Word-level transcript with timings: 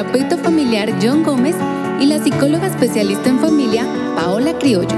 terapeuta 0.00 0.38
familiar 0.38 0.88
John 1.02 1.22
Gómez 1.22 1.54
y 2.00 2.06
la 2.06 2.18
psicóloga 2.24 2.68
especialista 2.68 3.28
en 3.28 3.38
familia 3.38 3.84
Paola 4.16 4.56
Criollo. 4.58 4.96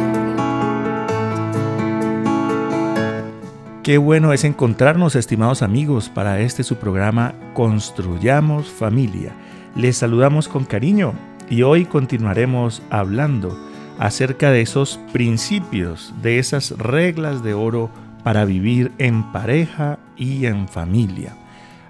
Qué 3.82 3.98
bueno 3.98 4.32
es 4.32 4.44
encontrarnos, 4.44 5.16
estimados 5.16 5.62
amigos, 5.62 6.08
para 6.08 6.38
este 6.38 6.62
su 6.62 6.76
programa 6.76 7.34
Construyamos 7.52 8.68
Familia. 8.68 9.32
Les 9.74 9.96
saludamos 9.96 10.46
con 10.46 10.64
cariño 10.64 11.14
y 11.50 11.62
hoy 11.62 11.84
continuaremos 11.84 12.80
hablando 12.88 13.58
acerca 13.98 14.52
de 14.52 14.60
esos 14.60 15.00
principios, 15.12 16.14
de 16.22 16.38
esas 16.38 16.78
reglas 16.78 17.42
de 17.42 17.54
oro 17.54 17.90
para 18.22 18.44
vivir 18.44 18.92
en 18.98 19.32
pareja 19.32 19.98
y 20.16 20.46
en 20.46 20.68
familia. 20.68 21.34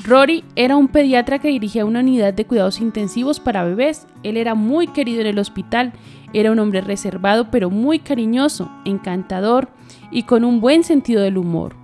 Rory 0.03 0.44
era 0.56 0.78
un 0.78 0.88
pediatra 0.88 1.40
que 1.40 1.50
dirigía 1.50 1.85
una 1.85 2.00
unidad 2.00 2.34
de 2.34 2.46
cuidados 2.46 2.81
intensivos 2.81 3.40
para 3.40 3.63
bebés. 3.63 4.08
Él 4.23 4.35
era 4.35 4.56
muy 4.56 4.88
querido 4.88 5.22
en 5.22 5.28
el 5.28 5.40
hospital, 5.40 5.94
era 6.34 6.52
un 6.52 6.59
hombre 6.59 6.81
reservado 6.81 7.52
pero 7.52 7.69
muy 7.69 8.00
cariñoso, 8.00 8.72
encantador 8.86 9.69
y 10.12 10.24
con 10.24 10.44
un 10.44 10.62
buen 10.62 10.84
sentido 10.84 11.22
del 11.22 11.38
humor. 11.38 11.75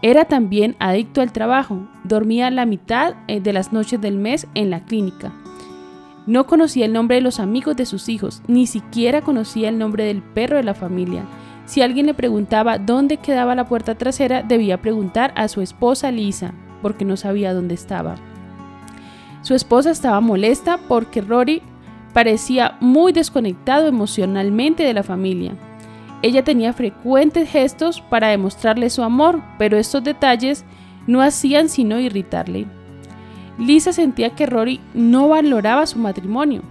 Era 0.00 0.26
también 0.26 0.76
adicto 0.78 1.20
al 1.20 1.32
trabajo, 1.32 1.88
dormía 2.04 2.50
la 2.50 2.66
mitad 2.66 3.14
eh, 3.26 3.40
de 3.40 3.52
las 3.52 3.72
noches 3.72 4.00
del 4.00 4.16
mes 4.16 4.46
en 4.54 4.70
la 4.70 4.84
clínica. 4.84 5.32
No 6.26 6.46
conocía 6.46 6.84
el 6.84 6.92
nombre 6.92 7.16
de 7.16 7.22
los 7.22 7.40
amigos 7.40 7.74
de 7.74 7.86
sus 7.86 8.08
hijos, 8.08 8.42
ni 8.46 8.66
siquiera 8.66 9.22
conocía 9.22 9.70
el 9.70 9.78
nombre 9.78 10.04
del 10.04 10.22
perro 10.22 10.56
de 10.56 10.62
la 10.62 10.74
familia. 10.74 11.24
Si 11.64 11.82
alguien 11.82 12.06
le 12.06 12.14
preguntaba 12.14 12.78
dónde 12.78 13.16
quedaba 13.16 13.54
la 13.54 13.66
puerta 13.66 13.96
trasera, 13.96 14.42
debía 14.42 14.80
preguntar 14.80 15.32
a 15.36 15.48
su 15.48 15.62
esposa 15.62 16.10
Lisa, 16.10 16.54
porque 16.80 17.04
no 17.04 17.16
sabía 17.16 17.52
dónde 17.52 17.74
estaba. 17.74 18.16
Su 19.42 19.54
esposa 19.54 19.90
estaba 19.90 20.20
molesta 20.20 20.78
porque 20.88 21.20
Rory 21.20 21.62
parecía 22.12 22.76
muy 22.80 23.12
desconectado 23.12 23.86
emocionalmente 23.86 24.82
de 24.82 24.94
la 24.94 25.02
familia. 25.02 25.52
Ella 26.22 26.42
tenía 26.42 26.72
frecuentes 26.72 27.48
gestos 27.48 28.00
para 28.00 28.28
demostrarle 28.28 28.90
su 28.90 29.02
amor, 29.02 29.42
pero 29.58 29.76
estos 29.76 30.02
detalles 30.02 30.64
no 31.06 31.22
hacían 31.22 31.68
sino 31.68 32.00
irritarle. 32.00 32.66
Lisa 33.58 33.92
sentía 33.92 34.30
que 34.30 34.46
Rory 34.46 34.80
no 34.94 35.28
valoraba 35.28 35.86
su 35.86 35.98
matrimonio. 35.98 36.62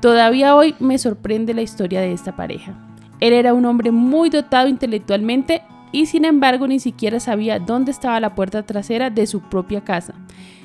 Todavía 0.00 0.56
hoy 0.56 0.74
me 0.78 0.98
sorprende 0.98 1.54
la 1.54 1.62
historia 1.62 2.00
de 2.00 2.12
esta 2.12 2.34
pareja. 2.34 2.74
Él 3.20 3.34
era 3.34 3.54
un 3.54 3.64
hombre 3.66 3.92
muy 3.92 4.30
dotado 4.30 4.66
intelectualmente 4.68 5.62
y 5.92 6.06
sin 6.06 6.24
embargo 6.24 6.66
ni 6.66 6.80
siquiera 6.80 7.20
sabía 7.20 7.58
dónde 7.58 7.92
estaba 7.92 8.18
la 8.18 8.34
puerta 8.34 8.62
trasera 8.64 9.10
de 9.10 9.26
su 9.26 9.42
propia 9.42 9.82
casa. 9.82 10.14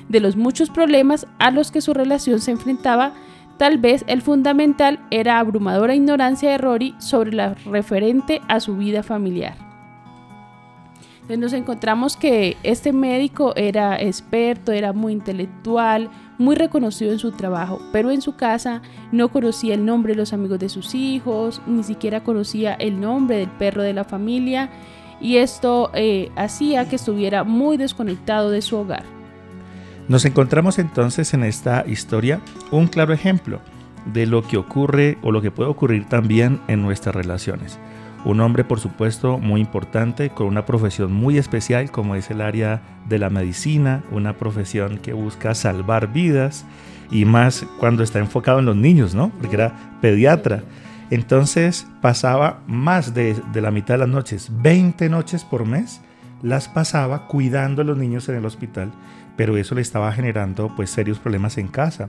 De 0.08 0.20
los 0.20 0.36
muchos 0.36 0.70
problemas 0.70 1.26
a 1.38 1.50
los 1.50 1.70
que 1.70 1.82
su 1.82 1.92
relación 1.92 2.40
se 2.40 2.50
enfrentaba, 2.50 3.12
tal 3.58 3.78
vez 3.78 4.04
el 4.06 4.22
fundamental 4.22 5.00
era 5.10 5.38
abrumadora 5.38 5.94
ignorancia 5.94 6.50
de 6.50 6.58
Rory 6.58 6.94
sobre 6.98 7.32
la 7.32 7.54
referente 7.66 8.40
a 8.48 8.60
su 8.60 8.76
vida 8.76 9.02
familiar. 9.02 9.68
Entonces 11.28 11.38
nos 11.38 11.52
encontramos 11.52 12.16
que 12.16 12.56
este 12.62 12.90
médico 12.94 13.52
era 13.54 14.00
experto, 14.00 14.72
era 14.72 14.94
muy 14.94 15.12
intelectual, 15.12 16.08
muy 16.38 16.56
reconocido 16.56 17.12
en 17.12 17.18
su 17.18 17.32
trabajo, 17.32 17.80
pero 17.92 18.10
en 18.10 18.22
su 18.22 18.36
casa 18.36 18.80
no 19.12 19.28
conocía 19.28 19.74
el 19.74 19.84
nombre 19.84 20.14
de 20.14 20.18
los 20.18 20.32
amigos 20.32 20.58
de 20.58 20.70
sus 20.70 20.94
hijos, 20.94 21.60
ni 21.66 21.82
siquiera 21.82 22.24
conocía 22.24 22.72
el 22.74 22.98
nombre 22.98 23.36
del 23.36 23.50
perro 23.50 23.82
de 23.82 23.92
la 23.92 24.04
familia 24.04 24.70
y 25.20 25.36
esto 25.36 25.90
eh, 25.92 26.30
hacía 26.34 26.88
que 26.88 26.96
estuviera 26.96 27.44
muy 27.44 27.76
desconectado 27.76 28.50
de 28.50 28.62
su 28.62 28.76
hogar. 28.76 29.17
Nos 30.08 30.24
encontramos 30.24 30.78
entonces 30.78 31.34
en 31.34 31.44
esta 31.44 31.84
historia 31.86 32.40
un 32.70 32.86
claro 32.86 33.12
ejemplo 33.12 33.60
de 34.06 34.24
lo 34.24 34.42
que 34.42 34.56
ocurre 34.56 35.18
o 35.20 35.32
lo 35.32 35.42
que 35.42 35.50
puede 35.50 35.68
ocurrir 35.68 36.06
también 36.06 36.60
en 36.66 36.80
nuestras 36.80 37.14
relaciones. 37.14 37.78
Un 38.24 38.40
hombre, 38.40 38.64
por 38.64 38.80
supuesto, 38.80 39.38
muy 39.38 39.60
importante, 39.60 40.30
con 40.30 40.46
una 40.46 40.64
profesión 40.64 41.12
muy 41.12 41.36
especial 41.36 41.90
como 41.90 42.14
es 42.14 42.30
el 42.30 42.40
área 42.40 42.80
de 43.06 43.18
la 43.18 43.28
medicina, 43.28 44.02
una 44.10 44.38
profesión 44.38 44.96
que 44.96 45.12
busca 45.12 45.54
salvar 45.54 46.10
vidas 46.10 46.64
y 47.10 47.26
más 47.26 47.66
cuando 47.78 48.02
está 48.02 48.18
enfocado 48.18 48.60
en 48.60 48.64
los 48.64 48.76
niños, 48.76 49.14
¿no? 49.14 49.30
Porque 49.38 49.56
era 49.56 49.98
pediatra. 50.00 50.62
Entonces 51.10 51.86
pasaba 52.00 52.60
más 52.66 53.12
de, 53.12 53.36
de 53.52 53.60
la 53.60 53.70
mitad 53.70 53.94
de 53.94 53.98
las 53.98 54.08
noches, 54.08 54.50
20 54.50 55.10
noches 55.10 55.44
por 55.44 55.66
mes, 55.66 56.00
las 56.42 56.68
pasaba 56.68 57.26
cuidando 57.26 57.82
a 57.82 57.84
los 57.84 57.98
niños 57.98 58.28
en 58.28 58.36
el 58.36 58.46
hospital, 58.46 58.92
pero 59.38 59.56
eso 59.56 59.74
le 59.74 59.80
estaba 59.80 60.12
generando 60.12 60.70
pues 60.76 60.90
serios 60.90 61.18
problemas 61.18 61.56
en 61.56 61.68
casa. 61.68 62.08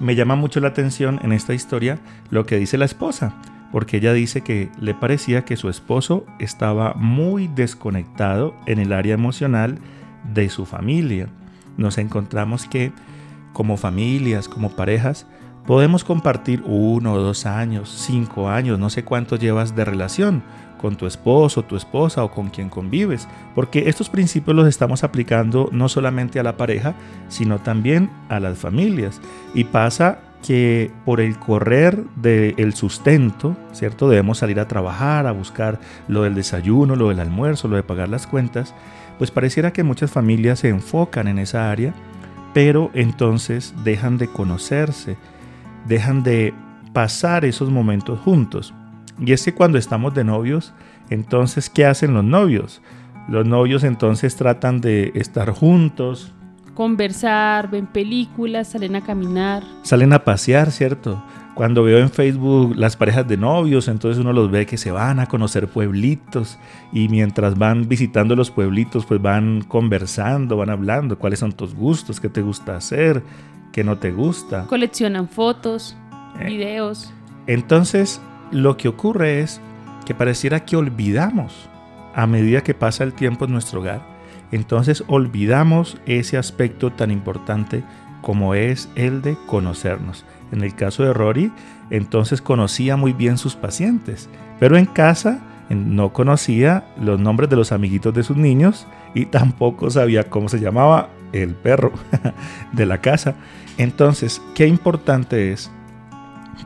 Me 0.00 0.14
llama 0.14 0.36
mucho 0.36 0.60
la 0.60 0.68
atención 0.68 1.20
en 1.22 1.32
esta 1.32 1.52
historia 1.52 1.98
lo 2.30 2.46
que 2.46 2.56
dice 2.56 2.78
la 2.78 2.86
esposa 2.86 3.34
porque 3.72 3.98
ella 3.98 4.12
dice 4.12 4.40
que 4.40 4.70
le 4.80 4.94
parecía 4.94 5.44
que 5.44 5.56
su 5.56 5.68
esposo 5.68 6.24
estaba 6.38 6.94
muy 6.94 7.48
desconectado 7.48 8.54
en 8.66 8.78
el 8.78 8.92
área 8.92 9.14
emocional 9.14 9.78
de 10.32 10.48
su 10.48 10.64
familia. 10.64 11.28
Nos 11.76 11.98
encontramos 11.98 12.66
que 12.66 12.92
como 13.52 13.76
familias, 13.76 14.48
como 14.48 14.70
parejas, 14.70 15.26
podemos 15.66 16.04
compartir 16.04 16.62
uno 16.64 17.16
dos 17.18 17.44
años, 17.44 17.90
cinco 17.90 18.48
años, 18.48 18.78
no 18.78 18.88
sé 18.88 19.04
cuánto 19.04 19.36
llevas 19.36 19.74
de 19.74 19.84
relación 19.84 20.42
con 20.78 20.96
tu 20.96 21.06
esposo, 21.06 21.62
tu 21.62 21.76
esposa 21.76 22.22
o 22.24 22.30
con 22.30 22.50
quien 22.50 22.68
convives, 22.68 23.28
porque 23.54 23.88
estos 23.88 24.08
principios 24.08 24.56
los 24.56 24.68
estamos 24.68 25.04
aplicando 25.04 25.68
no 25.72 25.88
solamente 25.88 26.38
a 26.38 26.42
la 26.42 26.56
pareja, 26.56 26.94
sino 27.28 27.58
también 27.58 28.10
a 28.28 28.40
las 28.40 28.58
familias. 28.58 29.20
Y 29.54 29.64
pasa 29.64 30.18
que 30.46 30.92
por 31.04 31.20
el 31.20 31.38
correr 31.38 32.04
del 32.16 32.74
sustento, 32.74 33.56
¿cierto? 33.72 34.08
Debemos 34.08 34.38
salir 34.38 34.60
a 34.60 34.68
trabajar, 34.68 35.26
a 35.26 35.32
buscar 35.32 35.80
lo 36.08 36.22
del 36.22 36.34
desayuno, 36.34 36.94
lo 36.94 37.08
del 37.08 37.20
almuerzo, 37.20 37.68
lo 37.68 37.76
de 37.76 37.82
pagar 37.82 38.08
las 38.08 38.26
cuentas, 38.26 38.74
pues 39.18 39.30
pareciera 39.30 39.72
que 39.72 39.82
muchas 39.82 40.10
familias 40.10 40.60
se 40.60 40.68
enfocan 40.68 41.26
en 41.26 41.38
esa 41.38 41.70
área, 41.70 41.94
pero 42.54 42.90
entonces 42.94 43.74
dejan 43.82 44.18
de 44.18 44.28
conocerse, 44.28 45.16
dejan 45.86 46.22
de 46.22 46.54
pasar 46.92 47.44
esos 47.44 47.70
momentos 47.70 48.20
juntos. 48.20 48.72
Y 49.18 49.32
es 49.32 49.44
que 49.44 49.54
cuando 49.54 49.78
estamos 49.78 50.14
de 50.14 50.24
novios, 50.24 50.72
entonces, 51.10 51.70
¿qué 51.70 51.86
hacen 51.86 52.14
los 52.14 52.24
novios? 52.24 52.82
Los 53.28 53.46
novios 53.46 53.82
entonces 53.84 54.36
tratan 54.36 54.80
de 54.80 55.12
estar 55.14 55.50
juntos. 55.50 56.32
Conversar, 56.74 57.70
ven 57.70 57.86
películas, 57.86 58.68
salen 58.68 58.96
a 58.96 59.00
caminar. 59.02 59.64
Salen 59.82 60.12
a 60.12 60.24
pasear, 60.24 60.70
¿cierto? 60.70 61.22
Cuando 61.54 61.82
veo 61.82 61.98
en 61.98 62.10
Facebook 62.10 62.76
las 62.76 62.96
parejas 62.96 63.26
de 63.26 63.38
novios, 63.38 63.88
entonces 63.88 64.20
uno 64.20 64.34
los 64.34 64.50
ve 64.50 64.66
que 64.66 64.76
se 64.76 64.90
van 64.90 65.20
a 65.20 65.26
conocer 65.26 65.68
pueblitos 65.68 66.58
y 66.92 67.08
mientras 67.08 67.56
van 67.56 67.88
visitando 67.88 68.36
los 68.36 68.50
pueblitos, 68.50 69.06
pues 69.06 69.22
van 69.22 69.62
conversando, 69.62 70.58
van 70.58 70.68
hablando 70.68 71.18
cuáles 71.18 71.38
son 71.38 71.52
tus 71.52 71.74
gustos, 71.74 72.20
qué 72.20 72.28
te 72.28 72.42
gusta 72.42 72.76
hacer, 72.76 73.22
qué 73.72 73.82
no 73.84 73.96
te 73.96 74.12
gusta. 74.12 74.66
Coleccionan 74.66 75.28
fotos, 75.28 75.96
eh. 76.38 76.44
videos. 76.44 77.10
Entonces, 77.46 78.20
lo 78.50 78.76
que 78.76 78.88
ocurre 78.88 79.40
es 79.40 79.60
que 80.04 80.14
pareciera 80.14 80.64
que 80.64 80.76
olvidamos 80.76 81.68
a 82.14 82.26
medida 82.26 82.62
que 82.62 82.74
pasa 82.74 83.04
el 83.04 83.12
tiempo 83.12 83.44
en 83.44 83.52
nuestro 83.52 83.80
hogar. 83.80 84.00
Entonces 84.52 85.04
olvidamos 85.08 85.98
ese 86.06 86.38
aspecto 86.38 86.92
tan 86.92 87.10
importante 87.10 87.84
como 88.22 88.54
es 88.54 88.88
el 88.94 89.22
de 89.22 89.36
conocernos. 89.46 90.24
En 90.52 90.62
el 90.62 90.74
caso 90.74 91.02
de 91.02 91.12
Rory, 91.12 91.52
entonces 91.90 92.40
conocía 92.40 92.96
muy 92.96 93.12
bien 93.12 93.38
sus 93.38 93.54
pacientes, 93.54 94.28
pero 94.58 94.76
en 94.76 94.86
casa 94.86 95.42
no 95.68 96.12
conocía 96.12 96.84
los 97.00 97.18
nombres 97.18 97.50
de 97.50 97.56
los 97.56 97.72
amiguitos 97.72 98.14
de 98.14 98.22
sus 98.22 98.36
niños 98.36 98.86
y 99.14 99.26
tampoco 99.26 99.90
sabía 99.90 100.24
cómo 100.24 100.48
se 100.48 100.60
llamaba 100.60 101.10
el 101.32 101.54
perro 101.54 101.92
de 102.72 102.86
la 102.86 103.00
casa. 103.00 103.34
Entonces, 103.78 104.40
qué 104.54 104.66
importante 104.66 105.52
es 105.52 105.70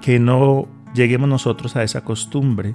que 0.01 0.19
no 0.21 0.69
lleguemos 0.95 1.29
nosotros 1.29 1.77
a 1.77 1.83
esa 1.83 2.03
costumbre 2.03 2.75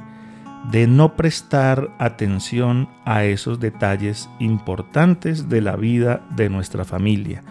de 0.72 0.88
no 0.88 1.16
prestar 1.16 1.92
atención 2.00 2.90
a 3.06 3.24
esos 3.24 3.60
detalles 3.60 4.30
importantes 4.40 5.48
de 5.48 5.62
la 5.62 5.76
vida 5.76 6.22
de 6.36 6.50
nuestra 6.50 6.86
familia. 6.86 7.44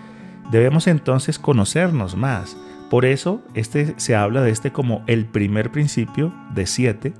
Debemos 0.51 0.87
entonces 0.87 1.39
conocernos 1.39 2.17
más. 2.17 2.57
Por 2.91 3.05
eso 3.05 3.43
este, 3.55 3.95
se 3.97 4.15
habla 4.17 4.43
de 4.43 4.51
este 4.51 4.73
como 4.73 5.03
el 5.07 5.27
primer 5.27 5.71
principio 5.71 6.35
de 6.55 6.67
siete 6.67 7.15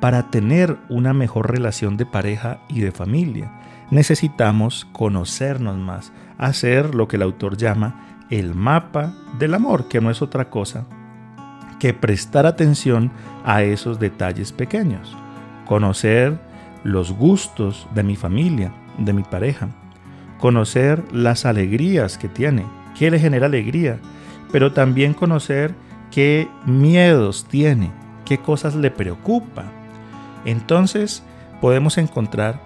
para 0.00 0.30
tener 0.30 0.76
una 0.88 1.12
mejor 1.12 1.50
relación 1.50 1.96
de 1.96 2.06
pareja 2.06 2.60
y 2.68 2.80
de 2.80 2.92
familia. 2.92 3.52
Necesitamos 3.90 4.86
conocernos 4.92 5.76
más, 5.76 6.12
hacer 6.38 6.94
lo 6.94 7.08
que 7.08 7.16
el 7.16 7.22
autor 7.22 7.56
llama 7.56 8.26
el 8.30 8.54
mapa 8.54 9.12
del 9.38 9.54
amor, 9.54 9.88
que 9.88 10.00
no 10.00 10.10
es 10.10 10.22
otra 10.22 10.48
cosa 10.48 10.86
que 11.82 11.92
prestar 11.92 12.46
atención 12.46 13.10
a 13.44 13.64
esos 13.64 13.98
detalles 13.98 14.52
pequeños 14.52 15.16
conocer 15.66 16.38
los 16.84 17.10
gustos 17.10 17.88
de 17.92 18.04
mi 18.04 18.14
familia, 18.14 18.72
de 18.98 19.12
mi 19.12 19.24
pareja, 19.24 19.66
conocer 20.38 21.02
las 21.12 21.44
alegrías 21.44 22.18
que 22.18 22.28
tiene, 22.28 22.64
qué 22.96 23.10
le 23.10 23.18
genera 23.18 23.46
alegría, 23.46 23.98
pero 24.52 24.72
también 24.72 25.12
conocer 25.12 25.74
qué 26.12 26.48
miedos 26.66 27.46
tiene, 27.48 27.90
qué 28.26 28.38
cosas 28.38 28.76
le 28.76 28.92
preocupa. 28.92 29.64
Entonces 30.44 31.24
podemos 31.60 31.98
encontrar 31.98 32.60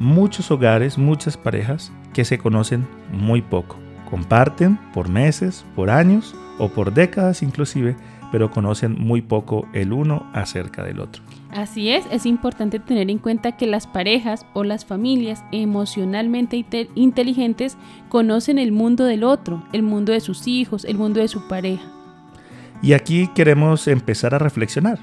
muchos 0.00 0.50
hogares, 0.50 0.98
muchas 0.98 1.36
parejas 1.36 1.92
que 2.12 2.24
se 2.24 2.38
conocen 2.38 2.84
muy 3.12 3.42
poco. 3.42 3.76
Comparten 4.10 4.76
por 4.92 5.08
meses, 5.08 5.64
por 5.76 5.88
años 5.88 6.34
o 6.58 6.68
por 6.68 6.92
décadas 6.92 7.44
inclusive, 7.44 7.94
pero 8.32 8.50
conocen 8.50 8.96
muy 8.98 9.22
poco 9.22 9.66
el 9.72 9.92
uno 9.92 10.26
acerca 10.32 10.82
del 10.82 11.00
otro. 11.00 11.22
Así 11.50 11.90
es, 11.90 12.04
es 12.10 12.26
importante 12.26 12.80
tener 12.80 13.08
en 13.10 13.18
cuenta 13.18 13.56
que 13.56 13.66
las 13.66 13.86
parejas 13.86 14.44
o 14.52 14.64
las 14.64 14.84
familias 14.84 15.44
emocionalmente 15.52 16.64
inteligentes 16.94 17.78
conocen 18.08 18.58
el 18.58 18.72
mundo 18.72 19.04
del 19.04 19.24
otro, 19.24 19.62
el 19.72 19.82
mundo 19.82 20.12
de 20.12 20.20
sus 20.20 20.46
hijos, 20.46 20.84
el 20.84 20.98
mundo 20.98 21.20
de 21.20 21.28
su 21.28 21.46
pareja. 21.48 21.84
Y 22.82 22.92
aquí 22.92 23.28
queremos 23.28 23.88
empezar 23.88 24.34
a 24.34 24.38
reflexionar. 24.38 24.98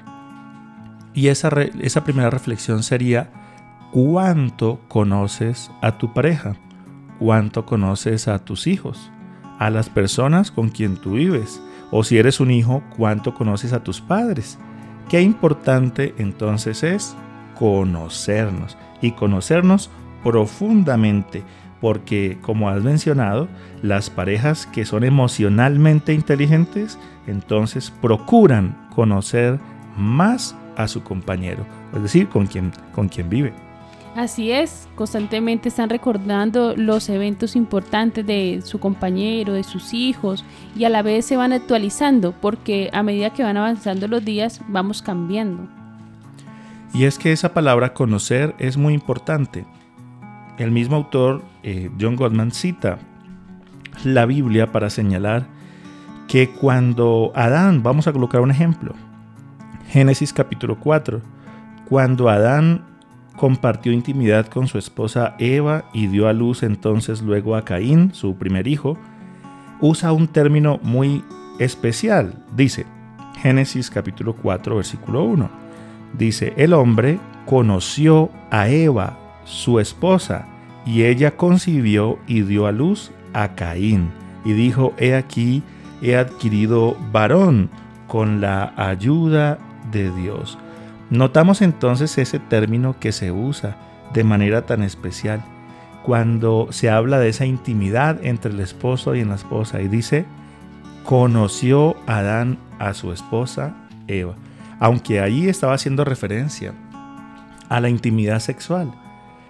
Y 1.14 1.28
esa, 1.28 1.50
esa 1.82 2.04
primera 2.04 2.30
reflexión 2.30 2.84
sería, 2.84 3.32
¿cuánto 3.92 4.80
conoces 4.88 5.72
a 5.82 5.98
tu 5.98 6.14
pareja? 6.14 6.56
¿Cuánto 7.20 7.66
conoces 7.66 8.28
a 8.28 8.40
tus 8.40 8.68
hijos? 8.68 9.12
¿A 9.60 9.70
las 9.70 9.90
personas 9.90 10.52
con 10.52 10.70
quien 10.70 10.98
tú 10.98 11.14
vives? 11.14 11.62
O 11.96 12.04
si 12.04 12.18
eres 12.18 12.40
un 12.40 12.50
hijo, 12.50 12.82
¿cuánto 12.98 13.36
conoces 13.36 13.72
a 13.72 13.84
tus 13.84 14.02
padres? 14.02 14.58
Qué 15.10 15.22
importante 15.22 16.16
entonces 16.18 16.82
es 16.82 17.16
conocernos 17.54 18.76
y 19.00 19.12
conocernos 19.12 19.92
profundamente, 20.24 21.44
porque 21.82 22.40
como 22.42 22.68
has 22.68 22.82
mencionado, 22.82 23.48
las 23.84 24.10
parejas 24.10 24.66
que 24.66 24.86
son 24.86 25.04
emocionalmente 25.04 26.16
inteligentes, 26.16 26.98
entonces 27.28 27.94
procuran 28.02 28.88
conocer 28.96 29.60
más 29.96 30.56
a 30.76 30.88
su 30.88 31.04
compañero, 31.04 31.64
es 31.96 32.02
decir, 32.02 32.28
con 32.28 32.48
quien, 32.48 32.72
con 32.96 33.08
quien 33.08 33.30
vive. 33.30 33.54
Así 34.16 34.52
es, 34.52 34.88
constantemente 34.94 35.70
están 35.70 35.90
recordando 35.90 36.76
los 36.78 37.10
eventos 37.10 37.56
importantes 37.56 38.26
de 38.26 38.62
su 38.64 38.80
compañero, 38.80 39.54
de 39.54 39.64
sus 39.64 39.92
hijos, 39.94 40.46
y 40.76 40.84
a 40.84 40.90
la 40.90 41.02
vez 41.02 41.26
se 41.26 41.36
van 41.36 41.52
actualizando, 41.52 42.32
porque 42.32 42.92
a 42.94 43.02
medida 43.02 43.32
que 43.32 43.42
van 43.42 43.58
avanzando 43.58 44.08
los 44.08 44.24
días, 44.24 44.62
vamos 44.68 45.02
cambiando. 45.02 45.68
Y 46.94 47.06
es 47.06 47.18
que 47.18 47.32
esa 47.32 47.56
palabra 47.56 47.96
conocer 47.96 48.54
es 48.60 48.78
muy 48.78 48.94
importante. 48.94 49.66
El 50.60 50.70
mismo 50.70 50.96
autor, 50.96 51.42
eh, 51.64 51.90
John 52.00 52.16
Goldman, 52.16 52.52
cita 52.52 53.00
la 54.04 54.28
Biblia 54.28 54.72
para 54.72 54.92
señalar 54.92 55.48
que 56.28 56.52
cuando 56.52 57.32
Adán, 57.34 57.82
vamos 57.82 58.08
a 58.08 58.14
colocar 58.14 58.42
un 58.42 58.52
ejemplo, 58.52 58.94
Génesis 59.90 60.34
capítulo 60.34 60.80
4, 60.80 61.20
cuando 61.90 62.30
Adán 62.30 62.93
compartió 63.44 63.92
intimidad 63.92 64.48
con 64.48 64.70
su 64.70 64.78
esposa 64.78 65.36
Eva 65.38 65.84
y 65.92 66.08
dio 66.08 66.30
a 66.30 66.34
luz 66.34 66.64
entonces 66.64 67.22
luego 67.22 67.58
a 67.58 67.66
Caín, 67.66 68.14
su 68.14 68.38
primer 68.38 68.70
hijo, 68.70 68.98
usa 69.82 70.14
un 70.14 70.30
término 70.30 70.80
muy 70.82 71.26
especial. 71.60 72.36
Dice, 72.56 72.86
Génesis 73.42 73.90
capítulo 73.90 74.34
4, 74.34 74.78
versículo 74.78 75.26
1. 75.26 75.50
Dice, 76.18 76.54
el 76.56 76.72
hombre 76.72 77.20
conoció 77.46 78.30
a 78.50 78.70
Eva, 78.70 79.20
su 79.44 79.82
esposa, 79.82 80.48
y 80.86 81.04
ella 81.04 81.36
concibió 81.36 82.20
y 82.28 82.44
dio 82.44 82.66
a 82.66 82.72
luz 82.72 83.12
a 83.34 83.56
Caín. 83.56 84.10
Y 84.46 84.54
dijo, 84.54 84.94
he 84.98 85.16
aquí, 85.16 85.64
he 86.02 86.16
adquirido 86.16 86.96
varón 87.12 87.70
con 88.08 88.40
la 88.40 88.74
ayuda 88.78 89.60
de 89.92 90.12
Dios. 90.12 90.58
Notamos 91.10 91.62
entonces 91.62 92.18
ese 92.18 92.40
término 92.40 93.00
que 93.00 93.12
se 93.12 93.32
usa 93.32 93.78
de 94.14 94.24
manera 94.24 94.66
tan 94.66 94.84
especial 94.84 95.44
cuando 96.04 96.68
se 96.72 96.90
habla 96.90 97.20
de 97.20 97.30
esa 97.30 97.46
intimidad 97.46 98.24
entre 98.24 98.52
el 98.52 98.60
esposo 98.60 99.16
y 99.16 99.24
la 99.24 99.36
esposa 99.36 99.82
y 99.82 99.88
dice, 99.88 100.26
conoció 101.04 101.96
Adán 102.08 102.58
a 102.80 102.94
su 102.94 103.12
esposa 103.12 103.76
Eva, 104.08 104.36
aunque 104.80 105.22
ahí 105.22 105.48
estaba 105.48 105.74
haciendo 105.74 106.04
referencia 106.04 106.74
a 107.70 107.80
la 107.80 107.90
intimidad 107.90 108.40
sexual. 108.40 108.94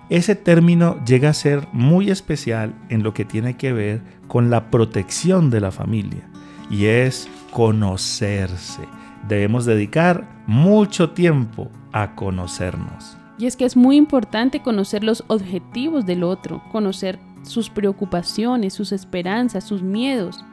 Ese 0.09 0.35
término 0.35 1.03
llega 1.05 1.29
a 1.29 1.33
ser 1.33 1.67
muy 1.71 2.11
especial 2.11 2.75
en 2.89 3.03
lo 3.03 3.13
que 3.13 3.25
tiene 3.25 3.57
que 3.57 3.73
ver 3.73 4.01
con 4.27 4.49
la 4.49 4.69
protección 4.69 5.49
de 5.49 5.61
la 5.61 5.71
familia 5.71 6.21
y 6.69 6.85
es 6.85 7.27
conocerse 7.51 8.81
debemos 9.27 9.65
dedicar 9.65 10.27
mucho 10.47 11.11
tiempo 11.11 11.69
a 11.91 12.15
conocernos. 12.15 13.17
Y 13.37 13.45
es 13.45 13.55
que 13.55 13.65
es 13.65 13.75
muy 13.75 13.97
importante 13.97 14.61
conocer 14.61 15.03
los 15.03 15.23
objetivos 15.27 16.05
del 16.05 16.23
otro, 16.23 16.61
conocer 16.71 17.19
sus 17.43 17.69
preocupaciones, 17.69 18.73
sus 18.73 18.91
esperanzas, 18.91 19.63
sus 19.63 19.81
miedos. 19.81 20.43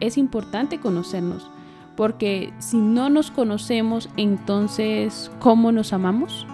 Es 0.00 0.16
importante 0.16 0.78
conocernos, 0.78 1.50
porque 1.96 2.52
si 2.58 2.78
no 2.78 3.10
nos 3.10 3.30
conocemos, 3.30 4.08
entonces, 4.16 5.30
¿cómo 5.40 5.72
nos 5.72 5.92
amamos? 5.92 6.46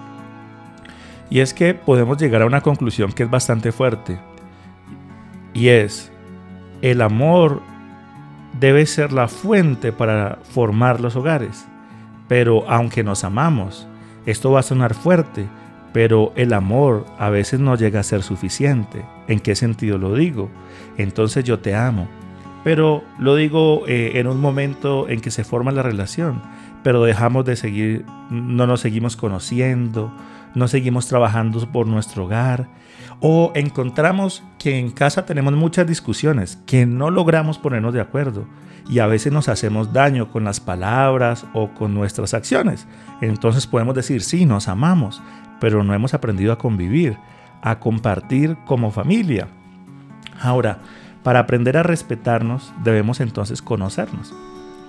Y 1.31 1.40
es 1.40 1.52
que 1.52 1.75
podemos 1.75 2.19
llegar 2.19 2.43
a 2.43 2.47
una 2.47 2.61
conclusión 2.61 3.12
que 3.12 3.25
es 3.25 3.31
bastante 3.31 3.73
fuerte. 3.73 4.19
Y 5.52 5.69
es, 5.69 6.11
el 6.81 7.00
amor 7.00 7.62
debe 8.58 8.87
ser 8.87 9.12
la 9.12 9.28
fuente 9.28 9.92
para 9.92 10.38
formar 10.42 11.00
los 11.00 11.16
hogares. 11.16 11.66
Pero 12.28 12.68
aunque 12.68 13.04
nos 13.04 13.25
amamos, 13.25 13.87
esto 14.26 14.50
va 14.50 14.61
a 14.61 14.64
sonar 14.64 14.94
fuerte, 14.94 15.46
pero 15.92 16.32
el 16.37 16.52
amor 16.52 17.04
a 17.18 17.30
veces 17.30 17.61
no 17.61 17.76
llega 17.76 18.00
a 18.00 18.04
ser 18.04 18.23
suficiente. 18.23 19.04
¿En 19.28 19.40
qué 19.40 19.54
sentido 19.54 19.99
lo 19.99 20.14
digo? 20.14 20.50
Entonces 20.96 21.44
yo 21.44 21.58
te 21.58 21.75
amo. 21.75 22.08
Pero 22.64 23.04
lo 23.18 23.37
digo 23.37 23.84
eh, 23.87 24.12
en 24.14 24.26
un 24.26 24.40
momento 24.40 25.08
en 25.08 25.20
que 25.20 25.30
se 25.30 25.44
forma 25.44 25.70
la 25.70 25.82
relación, 25.82 26.40
pero 26.82 27.04
dejamos 27.04 27.44
de 27.44 27.56
seguir, 27.56 28.06
no 28.30 28.66
nos 28.66 28.80
seguimos 28.80 29.16
conociendo, 29.16 30.11
no 30.54 30.66
seguimos 30.66 31.06
trabajando 31.06 31.70
por 31.70 31.87
nuestro 31.87 32.25
hogar, 32.25 32.68
o 33.21 33.52
encontramos 33.54 34.42
que 34.59 34.78
en 34.78 34.90
casa 34.90 35.26
tenemos 35.26 35.54
muchas 35.54 35.87
discusiones, 35.87 36.59
que 36.66 36.87
no 36.87 37.11
logramos 37.11 37.59
ponernos 37.59 37.94
de 37.94 38.00
acuerdo 38.00 38.47
y 38.88 38.99
a 38.99 39.06
veces 39.06 39.33
nos 39.33 39.49
hacemos 39.49 39.92
daño 39.92 40.30
con 40.30 40.44
las 40.44 40.61
palabras 40.61 41.47
o 41.54 41.71
con 41.71 41.94
nuestras 41.94 42.35
acciones. 42.35 42.87
Entonces 43.21 43.66
podemos 43.66 43.94
decir, 43.94 44.23
sí, 44.23 44.44
nos 44.44 44.68
amamos, 44.68 45.23
pero 45.61 45.83
no 45.85 45.94
hemos 45.94 46.14
aprendido 46.14 46.52
a 46.52 46.59
convivir, 46.59 47.16
a 47.62 47.78
compartir 47.80 48.56
como 48.66 48.90
familia. 48.90 49.49
Ahora, 50.40 50.80
para 51.23 51.40
aprender 51.40 51.76
a 51.76 51.83
respetarnos, 51.83 52.73
debemos 52.83 53.21
entonces 53.21 53.62
conocernos. 53.62 54.35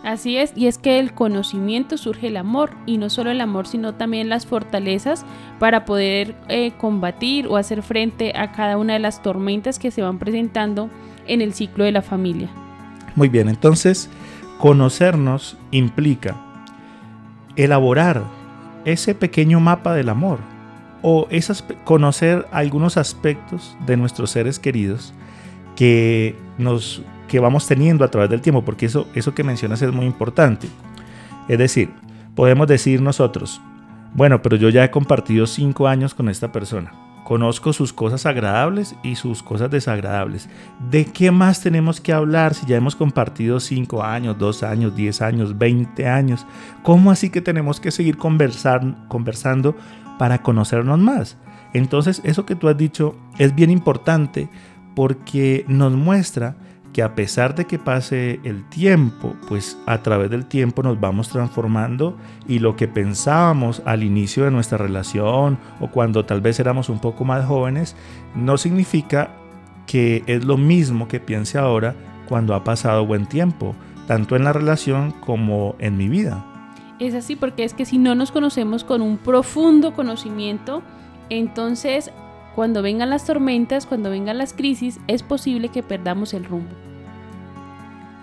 Así 0.06 0.38
es, 0.38 0.54
y 0.56 0.68
es 0.68 0.78
que 0.78 1.00
el 1.00 1.14
conocimiento 1.14 1.98
surge 1.98 2.28
el 2.28 2.38
amor, 2.38 2.70
y 2.86 3.00
no 3.00 3.10
solo 3.10 3.32
el 3.32 3.42
amor, 3.42 3.66
sino 3.66 3.96
también 3.96 4.30
las 4.30 4.46
fortalezas 4.46 5.26
para 5.58 5.84
poder 5.84 6.36
eh, 6.48 6.74
combatir 6.78 7.48
o 7.48 7.58
hacer 7.58 7.82
frente 7.82 8.32
a 8.36 8.52
cada 8.52 8.78
una 8.78 8.94
de 8.94 9.00
las 9.00 9.24
tormentas 9.24 9.80
que 9.80 9.90
se 9.90 10.04
van 10.04 10.20
presentando 10.20 10.92
en 11.26 11.42
el 11.42 11.56
ciclo 11.56 11.86
de 11.86 11.92
la 11.92 12.04
familia. 12.04 12.50
Muy 13.16 13.30
bien, 13.30 13.50
entonces 13.50 14.08
conocernos 14.60 15.58
implica 15.72 16.36
elaborar 17.56 18.24
ese 18.86 19.16
pequeño 19.16 19.60
mapa 19.60 19.96
del 19.96 20.10
amor 20.10 20.38
o 21.02 21.26
esas, 21.32 21.64
conocer 21.84 22.46
algunos 22.52 22.98
aspectos 22.98 23.76
de 23.88 23.98
nuestros 23.98 24.30
seres 24.30 24.60
queridos 24.60 25.16
que 25.76 26.36
nos 26.60 27.02
que 27.28 27.40
vamos 27.40 27.68
teniendo 27.68 28.04
a 28.06 28.10
través 28.10 28.30
del 28.30 28.42
tiempo, 28.42 28.64
porque 28.64 28.86
eso, 28.86 29.08
eso 29.16 29.34
que 29.34 29.44
mencionas 29.44 29.82
es 29.82 29.92
muy 29.92 30.06
importante. 30.06 30.68
Es 31.48 31.58
decir, 31.58 31.92
podemos 32.36 32.68
decir 32.68 33.02
nosotros, 33.02 33.62
bueno, 34.14 34.42
pero 34.42 34.56
yo 34.56 34.70
ya 34.70 34.84
he 34.84 34.92
compartido 34.92 35.46
cinco 35.46 35.88
años 35.88 36.14
con 36.14 36.30
esta 36.30 36.52
persona. 36.52 36.94
Conozco 37.26 37.74
sus 37.74 37.92
cosas 37.92 38.28
agradables 38.28 38.96
y 39.04 39.16
sus 39.16 39.42
cosas 39.42 39.72
desagradables. 39.72 40.48
¿De 40.92 41.06
qué 41.06 41.32
más 41.32 41.60
tenemos 41.60 42.00
que 42.00 42.14
hablar 42.14 42.54
si 42.54 42.68
ya 42.68 42.78
hemos 42.78 42.96
compartido 42.96 43.60
cinco 43.60 44.04
años, 44.04 44.38
dos 44.38 44.62
años, 44.62 44.96
diez 44.96 45.24
años, 45.24 45.58
veinte 45.58 46.08
años? 46.08 46.46
¿Cómo 46.84 47.10
así 47.10 47.32
que 47.32 47.42
tenemos 47.42 47.80
que 47.80 47.90
seguir 47.90 48.18
conversar, 48.18 49.08
conversando 49.08 49.76
para 50.20 50.44
conocernos 50.44 51.00
más? 51.00 51.36
Entonces, 51.74 52.22
eso 52.24 52.46
que 52.46 52.56
tú 52.56 52.70
has 52.70 52.78
dicho 52.78 53.16
es 53.40 53.54
bien 53.56 53.72
importante 53.72 54.48
porque 54.96 55.66
nos 55.68 55.94
muestra 55.94 56.56
que 56.96 57.04
a 57.04 57.14
pesar 57.14 57.56
de 57.56 57.66
que 57.66 57.78
pase 57.78 58.40
el 58.46 58.64
tiempo, 58.70 59.36
pues 59.50 59.78
a 59.86 59.98
través 59.98 60.30
del 60.30 60.46
tiempo 60.46 60.82
nos 60.82 60.98
vamos 60.98 61.28
transformando 61.28 62.16
y 62.48 62.60
lo 62.60 62.78
que 62.78 62.88
pensábamos 62.88 63.82
al 63.84 64.02
inicio 64.02 64.46
de 64.46 64.52
nuestra 64.52 64.78
relación 64.78 65.58
o 65.82 65.92
cuando 65.92 66.24
tal 66.24 66.40
vez 66.40 66.58
éramos 66.62 66.88
un 66.88 67.00
poco 67.00 67.26
más 67.26 67.46
jóvenes, 67.46 67.98
no 68.34 68.58
significa 68.58 69.32
que 69.86 70.24
es 70.26 70.46
lo 70.46 70.56
mismo 70.56 71.10
que 71.10 71.20
piense 71.20 71.58
ahora 71.58 71.96
cuando 72.30 72.56
ha 72.56 72.64
pasado 72.64 73.06
buen 73.06 73.26
tiempo, 73.26 73.76
tanto 74.08 74.38
en 74.38 74.46
la 74.46 74.54
relación 74.54 75.12
como 75.12 75.76
en 75.80 75.98
mi 75.98 76.08
vida. 76.08 76.46
Es 77.00 77.14
así 77.14 77.36
porque 77.36 77.66
es 77.66 77.74
que 77.74 77.84
si 77.84 77.98
no 77.98 78.16
nos 78.16 78.32
conocemos 78.32 78.86
con 78.86 79.02
un 79.02 79.18
profundo 79.18 79.94
conocimiento, 79.94 80.82
entonces 81.30 82.14
cuando 82.56 82.82
vengan 82.82 83.10
las 83.10 83.26
tormentas, 83.26 83.86
cuando 83.86 84.10
vengan 84.10 84.38
las 84.38 84.54
crisis, 84.54 85.00
es 85.08 85.24
posible 85.24 85.70
que 85.70 85.84
perdamos 85.84 86.34
el 86.34 86.46
rumbo. 86.46 86.72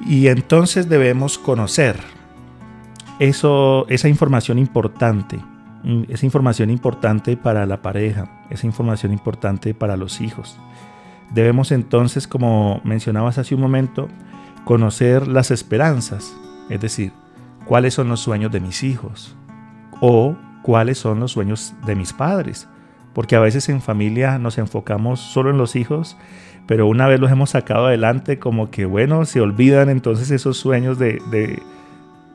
Y 0.06 0.28
entonces 0.28 0.88
debemos 0.88 1.38
conocer 1.38 2.00
eso, 3.18 3.86
esa 3.88 4.08
información 4.08 4.58
importante, 4.58 5.38
esa 6.08 6.26
información 6.26 6.70
importante 6.70 7.36
para 7.36 7.66
la 7.66 7.82
pareja, 7.82 8.46
esa 8.50 8.66
información 8.66 9.12
importante 9.12 9.74
para 9.74 9.96
los 9.96 10.20
hijos. 10.20 10.58
Debemos 11.32 11.70
entonces, 11.70 12.26
como 12.26 12.80
mencionabas 12.84 13.38
hace 13.38 13.54
un 13.54 13.60
momento, 13.60 14.08
conocer 14.64 15.28
las 15.28 15.50
esperanzas, 15.50 16.34
es 16.68 16.80
decir, 16.80 17.12
cuáles 17.66 17.94
son 17.94 18.08
los 18.08 18.20
sueños 18.20 18.50
de 18.50 18.60
mis 18.60 18.82
hijos 18.82 19.36
o 20.00 20.36
cuáles 20.62 20.98
son 20.98 21.20
los 21.20 21.32
sueños 21.32 21.74
de 21.84 21.94
mis 21.94 22.12
padres, 22.12 22.68
porque 23.14 23.36
a 23.36 23.40
veces 23.40 23.68
en 23.68 23.80
familia 23.80 24.38
nos 24.38 24.58
enfocamos 24.58 25.20
solo 25.20 25.50
en 25.50 25.58
los 25.58 25.76
hijos 25.76 26.16
pero 26.66 26.86
una 26.86 27.08
vez 27.08 27.20
los 27.20 27.30
hemos 27.30 27.50
sacado 27.50 27.86
adelante, 27.86 28.38
como 28.38 28.70
que 28.70 28.86
bueno, 28.86 29.24
se 29.24 29.40
olvidan 29.40 29.88
entonces 29.88 30.30
esos 30.30 30.56
sueños 30.56 30.98
de, 30.98 31.20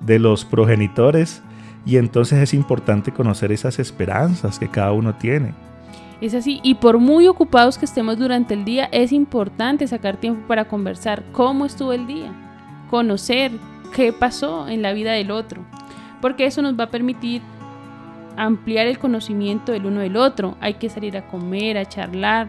de, 0.01 0.19
los 0.19 0.45
progenitores 0.45 1.41
y 1.85 1.97
entonces 1.97 2.39
es 2.39 2.53
importante 2.53 3.11
conocer 3.11 3.51
esas 3.51 3.79
esperanzas 3.79 4.59
que 4.59 4.67
cada 4.67 4.91
uno 4.91 5.15
tiene. 5.15 5.53
Es 6.19 6.33
así, 6.33 6.59
y 6.63 6.75
por 6.75 6.97
muy 6.97 7.27
ocupados 7.27 7.77
que 7.77 7.85
estemos 7.85 8.17
durante 8.17 8.53
el 8.55 8.65
día, 8.65 8.89
es 8.91 9.11
importante 9.11 9.87
sacar 9.87 10.17
tiempo 10.17 10.47
para 10.47 10.65
conversar 10.65 11.23
cómo 11.31 11.65
estuvo 11.65 11.93
el 11.93 12.07
día, 12.07 12.31
conocer 12.89 13.51
qué 13.95 14.11
pasó 14.11 14.67
en 14.67 14.81
la 14.81 14.93
vida 14.93 15.13
del 15.13 15.31
otro, 15.31 15.61
porque 16.19 16.45
eso 16.45 16.61
nos 16.61 16.77
va 16.77 16.85
a 16.85 16.89
permitir 16.89 17.41
ampliar 18.37 18.87
el 18.87 18.99
conocimiento 18.99 19.71
del 19.71 19.85
uno 19.85 19.99
del 19.99 20.15
otro. 20.15 20.57
Hay 20.61 20.75
que 20.75 20.89
salir 20.89 21.17
a 21.17 21.27
comer, 21.27 21.77
a 21.77 21.85
charlar, 21.85 22.47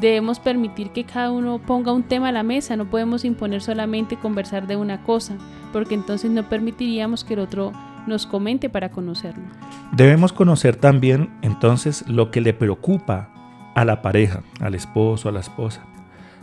Debemos 0.00 0.38
permitir 0.38 0.90
que 0.90 1.02
cada 1.02 1.32
uno 1.32 1.58
ponga 1.58 1.92
un 1.92 2.04
tema 2.04 2.28
a 2.28 2.32
la 2.32 2.44
mesa, 2.44 2.76
no 2.76 2.88
podemos 2.88 3.24
imponer 3.24 3.60
solamente 3.60 4.16
conversar 4.16 4.68
de 4.68 4.76
una 4.76 5.02
cosa, 5.02 5.36
porque 5.72 5.96
entonces 5.96 6.30
no 6.30 6.48
permitiríamos 6.48 7.24
que 7.24 7.34
el 7.34 7.40
otro 7.40 7.72
nos 8.06 8.24
comente 8.24 8.70
para 8.70 8.90
conocerlo. 8.90 9.42
Debemos 9.90 10.32
conocer 10.32 10.76
también 10.76 11.30
entonces 11.42 12.06
lo 12.06 12.30
que 12.30 12.40
le 12.40 12.54
preocupa 12.54 13.30
a 13.74 13.84
la 13.84 14.00
pareja, 14.00 14.44
al 14.60 14.76
esposo, 14.76 15.28
a 15.28 15.32
la 15.32 15.40
esposa. 15.40 15.82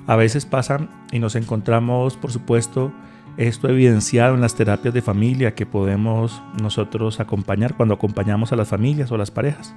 A 0.06 0.18
veces 0.18 0.46
pasan 0.46 0.90
y 1.14 1.20
nos 1.20 1.36
encontramos, 1.36 2.18
por 2.18 2.34
supuesto, 2.34 2.92
esto 3.38 3.68
evidenciado 3.70 4.36
en 4.36 4.42
las 4.42 4.56
terapias 4.56 4.94
de 4.94 5.02
familia 5.02 5.56
que 5.56 5.66
podemos 5.66 6.42
nosotros 6.62 7.20
acompañar 7.20 7.76
cuando 7.76 7.96
acompañamos 7.96 8.52
a 8.52 8.56
las 8.56 8.70
familias 8.70 9.12
o 9.12 9.18
las 9.18 9.32
parejas. 9.32 9.76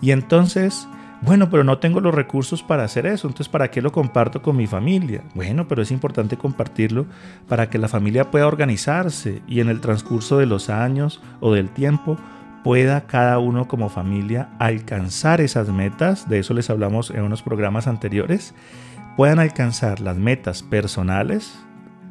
Y 0.00 0.12
entonces, 0.12 0.88
bueno, 1.22 1.50
pero 1.50 1.64
no 1.64 1.78
tengo 1.78 2.00
los 2.00 2.14
recursos 2.14 2.62
para 2.62 2.84
hacer 2.84 3.06
eso, 3.06 3.26
entonces 3.26 3.48
¿para 3.48 3.70
qué 3.70 3.82
lo 3.82 3.90
comparto 3.90 4.40
con 4.40 4.56
mi 4.56 4.66
familia? 4.66 5.22
Bueno, 5.34 5.66
pero 5.66 5.82
es 5.82 5.90
importante 5.90 6.36
compartirlo 6.36 7.06
para 7.48 7.68
que 7.70 7.78
la 7.78 7.88
familia 7.88 8.30
pueda 8.30 8.46
organizarse 8.46 9.42
y 9.48 9.60
en 9.60 9.68
el 9.68 9.80
transcurso 9.80 10.38
de 10.38 10.46
los 10.46 10.70
años 10.70 11.20
o 11.40 11.52
del 11.52 11.70
tiempo 11.70 12.16
pueda 12.62 13.06
cada 13.06 13.38
uno 13.38 13.66
como 13.66 13.88
familia 13.88 14.50
alcanzar 14.58 15.40
esas 15.40 15.68
metas, 15.68 16.28
de 16.28 16.38
eso 16.38 16.54
les 16.54 16.70
hablamos 16.70 17.10
en 17.10 17.22
unos 17.22 17.42
programas 17.42 17.86
anteriores, 17.86 18.54
puedan 19.16 19.38
alcanzar 19.38 20.00
las 20.00 20.16
metas 20.16 20.62
personales, 20.62 21.58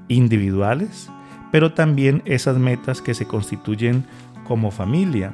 individuales, 0.10 1.10
pero 1.52 1.74
también 1.74 2.22
esas 2.26 2.58
metas 2.58 3.02
que 3.02 3.14
se 3.14 3.26
constituyen 3.26 4.06
como 4.46 4.72
familia. 4.72 5.34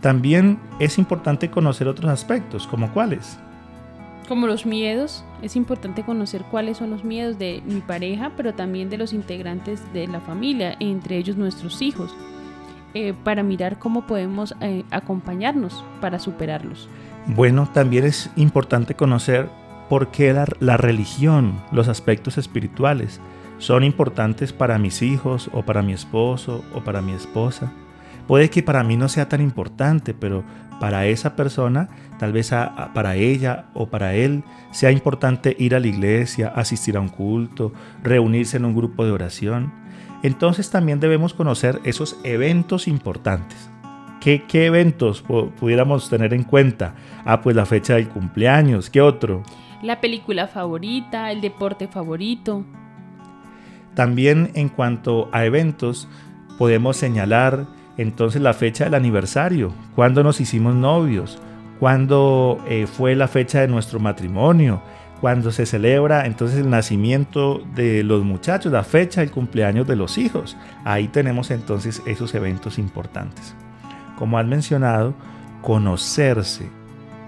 También 0.00 0.58
es 0.78 0.98
importante 0.98 1.50
conocer 1.50 1.88
otros 1.88 2.10
aspectos, 2.10 2.66
como 2.66 2.92
cuáles. 2.92 3.38
Como 4.28 4.46
los 4.46 4.66
miedos, 4.66 5.24
es 5.42 5.56
importante 5.56 6.02
conocer 6.02 6.44
cuáles 6.50 6.76
son 6.76 6.90
los 6.90 7.02
miedos 7.02 7.38
de 7.38 7.62
mi 7.66 7.80
pareja, 7.80 8.32
pero 8.36 8.54
también 8.54 8.90
de 8.90 8.98
los 8.98 9.12
integrantes 9.12 9.82
de 9.92 10.06
la 10.06 10.20
familia, 10.20 10.76
entre 10.80 11.16
ellos 11.16 11.36
nuestros 11.36 11.80
hijos. 11.82 12.14
Eh, 12.94 13.14
para 13.22 13.42
mirar 13.42 13.78
cómo 13.78 14.06
podemos 14.06 14.54
eh, 14.60 14.82
acompañarnos 14.90 15.84
para 16.00 16.18
superarlos. 16.18 16.88
Bueno, 17.26 17.68
también 17.72 18.04
es 18.04 18.30
importante 18.36 18.94
conocer 18.94 19.50
por 19.90 20.08
qué 20.08 20.32
la, 20.32 20.46
la, 20.60 20.78
religión, 20.78 21.60
los 21.70 21.88
aspectos 21.88 22.38
espirituales, 22.38 23.20
son 23.58 23.84
importantes 23.84 24.52
para 24.52 24.78
mis 24.78 25.02
hijos 25.02 25.50
o 25.52 25.62
para 25.62 25.82
mi 25.82 25.92
esposo 25.92 26.64
o 26.74 26.80
para 26.82 27.02
mi 27.02 27.12
esposa. 27.12 27.72
Puede 28.26 28.50
que 28.50 28.62
para 28.62 28.84
mí 28.84 28.96
no 28.96 29.08
sea 29.08 29.28
tan 29.28 29.40
importante, 29.40 30.14
pero 30.14 30.44
para 30.80 31.06
esa 31.06 31.34
persona, 31.34 31.88
tal 32.18 32.32
vez 32.32 32.52
para 32.94 33.16
ella 33.16 33.66
o 33.74 33.86
para 33.86 34.14
él, 34.14 34.44
sea 34.70 34.90
importante 34.92 35.56
ir 35.58 35.74
a 35.74 35.80
la 35.80 35.86
iglesia, 35.86 36.52
asistir 36.54 36.96
a 36.96 37.00
un 37.00 37.08
culto, 37.08 37.72
reunirse 38.02 38.58
en 38.58 38.64
un 38.64 38.74
grupo 38.74 39.04
de 39.04 39.12
oración 39.12 39.72
entonces 40.22 40.70
también 40.70 40.98
debemos 40.98 41.32
conocer 41.32 41.80
esos 41.84 42.18
eventos 42.24 42.88
importantes. 42.88 43.70
¿Qué, 44.20 44.42
eventos 44.66 45.22
pudiéramos 45.22 46.10
tener 46.10 46.34
en 46.34 46.42
cuenta? 46.42 46.94
Ah, 47.24 47.40
pues 47.40 47.54
la 47.54 47.64
fecha 47.64 47.94
del 47.94 48.08
cumpleaños. 48.08 48.90
¿Qué 48.90 49.00
otro? 49.00 49.42
La 49.80 50.00
película 50.00 50.48
favorita, 50.48 51.30
el 51.30 51.40
deporte 51.40 51.86
favorito. 51.86 52.64
También 53.98 54.52
en 54.54 54.68
cuanto 54.68 55.28
a 55.32 55.44
eventos, 55.44 56.06
podemos 56.56 56.96
señalar 56.96 57.66
entonces 57.96 58.40
la 58.40 58.54
fecha 58.54 58.84
del 58.84 58.94
aniversario, 58.94 59.72
cuándo 59.96 60.22
nos 60.22 60.40
hicimos 60.40 60.76
novios, 60.76 61.40
cuándo 61.80 62.62
eh, 62.68 62.86
fue 62.86 63.16
la 63.16 63.26
fecha 63.26 63.60
de 63.60 63.66
nuestro 63.66 63.98
matrimonio, 63.98 64.80
cuando 65.20 65.50
se 65.50 65.66
celebra 65.66 66.26
entonces 66.26 66.60
el 66.60 66.70
nacimiento 66.70 67.60
de 67.74 68.04
los 68.04 68.22
muchachos, 68.22 68.70
la 68.70 68.84
fecha 68.84 69.20
del 69.20 69.32
cumpleaños 69.32 69.88
de 69.88 69.96
los 69.96 70.16
hijos. 70.16 70.56
Ahí 70.84 71.08
tenemos 71.08 71.50
entonces 71.50 72.00
esos 72.06 72.32
eventos 72.36 72.78
importantes. 72.78 73.52
Como 74.16 74.38
has 74.38 74.46
mencionado, 74.46 75.12
conocerse 75.60 76.68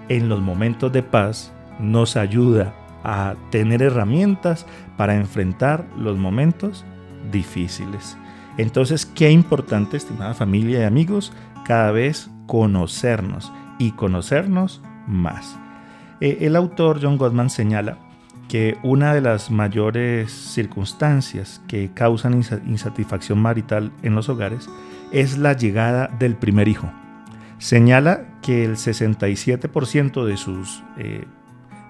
en 0.09 0.28
los 0.28 0.40
momentos 0.40 0.92
de 0.92 1.02
paz 1.02 1.52
nos 1.80 2.16
ayuda 2.16 2.72
a 3.04 3.34
tener 3.50 3.82
herramientas 3.82 4.66
para 4.96 5.16
enfrentar 5.16 5.86
los 5.96 6.18
momentos 6.18 6.84
difíciles. 7.30 8.16
Entonces, 8.56 9.06
qué 9.06 9.30
importante, 9.30 9.96
estimada 9.96 10.34
familia 10.34 10.80
y 10.80 10.84
amigos, 10.84 11.32
cada 11.64 11.92
vez 11.92 12.30
conocernos 12.46 13.52
y 13.78 13.92
conocernos 13.92 14.82
más. 15.06 15.58
Eh, 16.20 16.38
el 16.42 16.56
autor 16.56 17.00
John 17.02 17.16
Gottman 17.16 17.48
señala 17.50 17.98
que 18.48 18.76
una 18.82 19.14
de 19.14 19.20
las 19.20 19.50
mayores 19.50 20.32
circunstancias 20.32 21.62
que 21.68 21.92
causan 21.94 22.42
insatisfacción 22.66 23.40
marital 23.40 23.92
en 24.02 24.16
los 24.16 24.28
hogares 24.28 24.68
es 25.12 25.38
la 25.38 25.52
llegada 25.52 26.08
del 26.18 26.34
primer 26.34 26.66
hijo. 26.66 26.90
Señala 27.58 28.26
que 28.42 28.64
el 28.64 28.76
67% 28.76 30.24
de, 30.24 30.36
sus, 30.36 30.82
eh, 30.98 31.26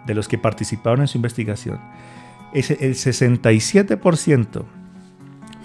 de 0.07 0.15
los 0.15 0.29
que 0.29 0.39
participaron 0.39 1.01
en 1.01 1.09
su 1.09 1.19
investigación, 1.19 1.81
el 2.53 2.95
67% 2.95 4.65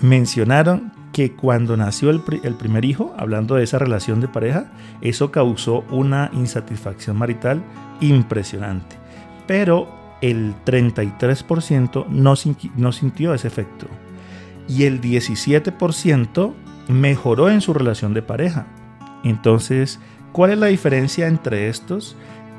mencionaron 0.01 0.93
que 1.11 1.31
cuando 1.31 1.77
nació 1.77 2.09
el, 2.09 2.21
el, 2.43 2.55
primer 2.55 2.83
hijo, 2.83 3.13
hablando 3.17 3.55
de 3.55 3.63
esa 3.63 3.79
relación 3.79 4.19
de 4.19 4.27
pareja, 4.27 4.65
eso 5.01 5.31
causó 5.31 5.85
una 5.89 6.29
insatisfacción 6.33 7.17
marital 7.17 7.63
impresionante. 8.01 8.97
Pero 9.47 9.87
el 10.21 10.53
33% 10.65 12.07
no, 12.09 12.33
no 12.75 12.91
sintió 12.91 13.33
ese 13.33 13.47
efecto. 13.47 13.87
Y 14.67 14.83
el 14.83 14.99
17% 14.99 16.53
mejoró 16.89 17.49
en 17.49 17.61
su 17.61 17.73
relación 17.73 18.13
de 18.13 18.21
pareja. 18.21 18.67
Entonces, 19.23 19.99
¿cuál 20.31 20.51
es 20.51 20.57
la 20.57 20.67
diferencia 20.67 21.27
entre 21.27 21.69
estos 21.69 22.17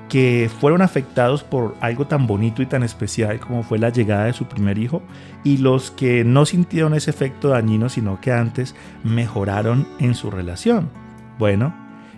que 0.09 0.51
fueron 0.61 0.83
afectados 0.83 1.42
por 1.42 1.75
algo 1.81 2.07
tan 2.07 2.27
bonito 2.27 2.62
y 2.62 2.66
tan 2.66 2.83
especial 2.83 3.40
como 3.40 3.62
fue 3.62 3.79
la 3.79 3.90
llegada 3.90 4.27
de 4.27 4.33
su 4.33 4.47
primer 4.47 4.79
hijo 4.79 5.03
y 5.42 5.59
los 5.59 5.90
que 5.90 6.25
no 6.25 6.47
sintieron 6.47 6.95
ese 6.95 7.11
efecto 7.11 7.49
dañino 7.49 7.88
sino 7.88 8.21
que 8.21 8.33
antes 8.33 8.75
mejoraron 9.03 9.87
en 9.99 10.14
su 10.14 10.31
relación? 10.31 10.90
Bueno, 11.38 11.75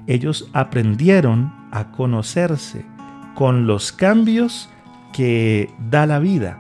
ellos 0.07 0.49
aprendieron 0.53 1.53
a 1.71 1.91
conocerse, 1.93 2.85
con 3.35 3.67
los 3.67 3.93
cambios 3.93 4.69
que 5.13 5.71
da 5.91 6.07
la 6.07 6.19
vida. 6.19 6.59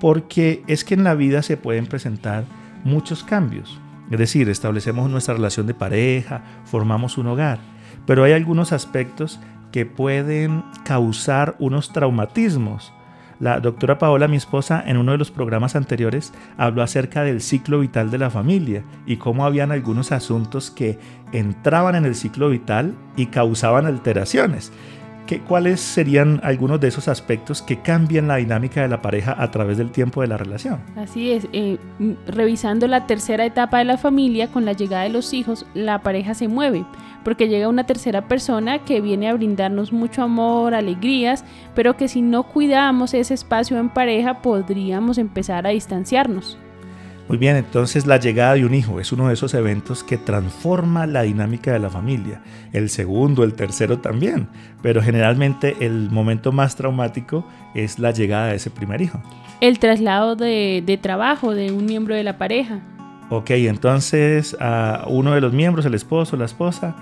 Porque 0.00 0.62
es 0.66 0.84
que 0.84 0.94
en 0.94 1.04
la 1.04 1.14
vida 1.14 1.42
se 1.42 1.56
pueden 1.56 1.86
presentar 1.86 2.44
muchos 2.84 3.24
cambios. 3.24 3.80
Es 4.10 4.18
decir, 4.18 4.48
establecemos 4.48 5.08
nuestra 5.10 5.34
relación 5.34 5.66
de 5.66 5.74
pareja, 5.74 6.42
formamos 6.64 7.16
un 7.16 7.28
hogar, 7.28 7.58
pero 8.06 8.24
hay 8.24 8.32
algunos 8.32 8.72
aspectos 8.72 9.40
que 9.72 9.86
pueden 9.86 10.64
causar 10.84 11.56
unos 11.58 11.92
traumatismos. 11.92 12.92
La 13.40 13.60
doctora 13.60 13.98
Paola, 13.98 14.26
mi 14.26 14.36
esposa, 14.36 14.82
en 14.84 14.96
uno 14.96 15.12
de 15.12 15.18
los 15.18 15.30
programas 15.30 15.76
anteriores 15.76 16.32
habló 16.56 16.82
acerca 16.82 17.22
del 17.22 17.40
ciclo 17.40 17.78
vital 17.78 18.10
de 18.10 18.18
la 18.18 18.30
familia 18.30 18.82
y 19.06 19.16
cómo 19.16 19.46
habían 19.46 19.70
algunos 19.70 20.10
asuntos 20.10 20.72
que 20.72 20.98
entraban 21.30 21.94
en 21.94 22.04
el 22.04 22.16
ciclo 22.16 22.48
vital 22.48 22.94
y 23.16 23.26
causaban 23.26 23.86
alteraciones. 23.86 24.72
¿Cuáles 25.36 25.80
serían 25.80 26.40
algunos 26.42 26.80
de 26.80 26.88
esos 26.88 27.06
aspectos 27.08 27.60
que 27.60 27.80
cambian 27.80 28.28
la 28.28 28.36
dinámica 28.36 28.82
de 28.82 28.88
la 28.88 29.02
pareja 29.02 29.36
a 29.38 29.50
través 29.50 29.76
del 29.76 29.90
tiempo 29.90 30.22
de 30.22 30.28
la 30.28 30.38
relación? 30.38 30.80
Así 30.96 31.32
es, 31.32 31.46
eh, 31.52 31.76
revisando 32.26 32.86
la 32.86 33.06
tercera 33.06 33.44
etapa 33.44 33.78
de 33.78 33.84
la 33.84 33.98
familia, 33.98 34.48
con 34.48 34.64
la 34.64 34.72
llegada 34.72 35.02
de 35.02 35.10
los 35.10 35.34
hijos, 35.34 35.66
la 35.74 36.02
pareja 36.02 36.34
se 36.34 36.48
mueve, 36.48 36.84
porque 37.24 37.48
llega 37.48 37.68
una 37.68 37.84
tercera 37.84 38.26
persona 38.26 38.84
que 38.84 39.00
viene 39.00 39.28
a 39.28 39.34
brindarnos 39.34 39.92
mucho 39.92 40.22
amor, 40.22 40.74
alegrías, 40.74 41.44
pero 41.74 41.96
que 41.96 42.08
si 42.08 42.22
no 42.22 42.44
cuidamos 42.44 43.12
ese 43.12 43.34
espacio 43.34 43.78
en 43.78 43.90
pareja 43.90 44.40
podríamos 44.40 45.18
empezar 45.18 45.66
a 45.66 45.70
distanciarnos. 45.70 46.58
Muy 47.28 47.36
bien, 47.36 47.56
entonces 47.56 48.06
la 48.06 48.16
llegada 48.18 48.54
de 48.54 48.64
un 48.64 48.72
hijo 48.72 49.00
es 49.00 49.12
uno 49.12 49.28
de 49.28 49.34
esos 49.34 49.52
eventos 49.52 50.02
que 50.02 50.16
transforma 50.16 51.06
la 51.06 51.22
dinámica 51.22 51.70
de 51.70 51.78
la 51.78 51.90
familia. 51.90 52.40
El 52.72 52.88
segundo, 52.88 53.44
el 53.44 53.52
tercero 53.52 53.98
también, 53.98 54.48
pero 54.80 55.02
generalmente 55.02 55.76
el 55.80 56.10
momento 56.10 56.52
más 56.52 56.74
traumático 56.74 57.46
es 57.74 57.98
la 57.98 58.12
llegada 58.12 58.48
de 58.48 58.56
ese 58.56 58.70
primer 58.70 59.02
hijo. 59.02 59.20
El 59.60 59.78
traslado 59.78 60.36
de, 60.36 60.98
trabajo 61.02 61.54
de 61.54 61.70
un 61.70 61.84
miembro 61.84 62.14
de 62.14 62.24
la 62.24 62.38
pareja. 62.38 62.80
Ok, 63.28 63.50
entonces 63.50 64.56
a 64.58 65.04
uno 65.06 65.34
de 65.34 65.42
los 65.42 65.52
miembros, 65.52 65.84
el 65.84 65.92
esposo, 65.92 66.34
la 66.38 66.46
esposa, 66.46 66.96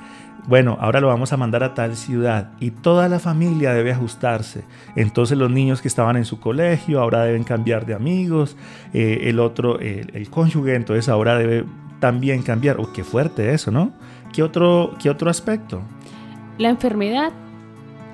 bueno, 0.47 0.79
ahora 0.81 1.01
lo 1.01 1.09
vamos 1.09 1.33
a 1.33 1.37
mandar 1.37 1.65
a 1.65 1.75
tal 1.75 1.97
ciudad 1.97 2.53
y 2.61 2.71
toda 2.71 3.09
la 3.09 3.19
familia 3.19 3.73
debe 3.73 3.93
ajustarse. 3.93 4.65
Entonces 4.95 5.37
los 5.37 5.51
niños 5.51 5.83
que 5.83 5.89
estaban 5.89 6.17
en 6.17 6.25
su 6.25 6.39
colegio 6.39 7.01
ahora 7.01 7.25
deben 7.25 7.43
cambiar 7.43 7.85
de 7.85 7.95
amigos, 7.95 8.57
eh, 8.93 9.23
el 9.25 9.41
otro, 9.41 9.81
el, 9.81 10.31
cónyuge, 10.31 10.75
entonces 10.75 11.09
ahora 11.09 11.37
debe 11.37 11.65
también 11.99 12.43
cambiar. 12.43 12.79
Oh, 12.79 12.93
qué 12.93 13.03
fuerte 13.03 13.53
eso, 13.55 13.71
¿no? 13.71 13.93
¿Qué 14.33 14.43
otro, 14.43 14.95
qué 15.03 15.11
otro 15.11 15.31
aspecto? 15.31 15.83
La 16.59 16.69
enfermedad. 16.69 17.33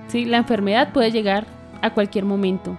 Sí, 0.08 0.24
la 0.24 0.38
enfermedad 0.38 0.92
puede 0.92 1.10
llegar 1.10 1.46
a 1.82 1.92
cualquier 1.92 2.24
momento. 2.24 2.78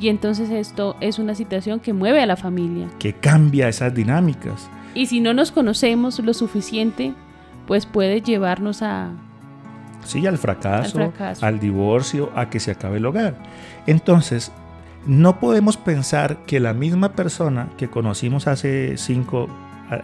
Y 0.00 0.08
entonces 0.08 0.50
esto 0.50 0.96
es 1.00 1.18
una 1.18 1.34
situación 1.34 1.80
que 1.80 1.92
mueve 1.92 2.20
a 2.20 2.26
la 2.26 2.36
familia. 2.36 2.88
Que 2.98 3.12
cambia 3.12 3.68
esas 3.68 3.94
dinámicas. 3.94 4.70
Y 4.94 5.06
si 5.06 5.20
no 5.20 5.34
nos 5.34 5.52
conocemos 5.52 6.18
lo 6.20 6.34
suficiente, 6.34 7.14
pues 7.68 7.84
puede 7.84 8.22
llevarnos 8.22 8.82
a... 8.82 9.10
Sí, 10.02 10.26
al 10.26 10.38
fracaso, 10.38 11.12
al 11.42 11.60
divorcio, 11.60 12.32
a 12.34 12.48
que 12.48 12.60
se 12.60 12.70
acabe 12.70 12.96
el 12.96 13.04
hogar. 13.04 13.36
Entonces, 13.86 14.52
no 15.06 15.38
podemos 15.38 15.76
pensar 15.76 16.38
que 16.46 16.60
la 16.60 16.72
misma 16.72 17.12
persona 17.12 17.68
que 17.76 17.90
conocimos 17.90 18.46
hace 18.46 18.96
cinco, 18.96 19.48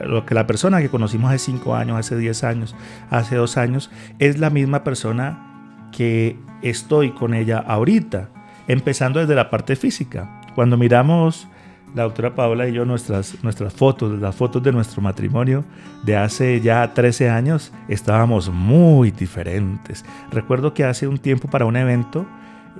lo 0.00 0.26
que 0.26 0.34
la 0.34 0.46
persona 0.46 0.82
que 0.82 0.90
conocimos 0.90 1.30
hace 1.30 1.38
cinco 1.38 1.74
años, 1.74 1.98
hace 1.98 2.18
diez 2.18 2.44
años, 2.44 2.76
hace 3.08 3.36
dos 3.36 3.56
años, 3.56 3.90
es 4.18 4.38
la 4.38 4.50
misma 4.50 4.84
persona 4.84 5.88
que 5.90 6.38
estoy 6.60 7.12
con 7.12 7.32
ella 7.32 7.64
ahorita, 7.66 8.28
empezando 8.68 9.20
desde 9.20 9.34
la 9.34 9.48
parte 9.48 9.74
física. 9.74 10.42
Cuando 10.54 10.76
miramos 10.76 11.48
la 11.94 12.02
doctora 12.02 12.34
Paola 12.34 12.68
y 12.68 12.72
yo 12.72 12.84
nuestras, 12.84 13.42
nuestras 13.42 13.72
fotos, 13.72 14.18
las 14.18 14.34
fotos 14.34 14.62
de 14.62 14.72
nuestro 14.72 15.00
matrimonio 15.00 15.64
de 16.02 16.16
hace 16.16 16.60
ya 16.60 16.92
13 16.92 17.30
años, 17.30 17.72
estábamos 17.88 18.50
muy 18.50 19.12
diferentes. 19.12 20.04
Recuerdo 20.30 20.74
que 20.74 20.84
hace 20.84 21.06
un 21.06 21.18
tiempo 21.18 21.48
para 21.48 21.64
un 21.64 21.76
evento 21.76 22.26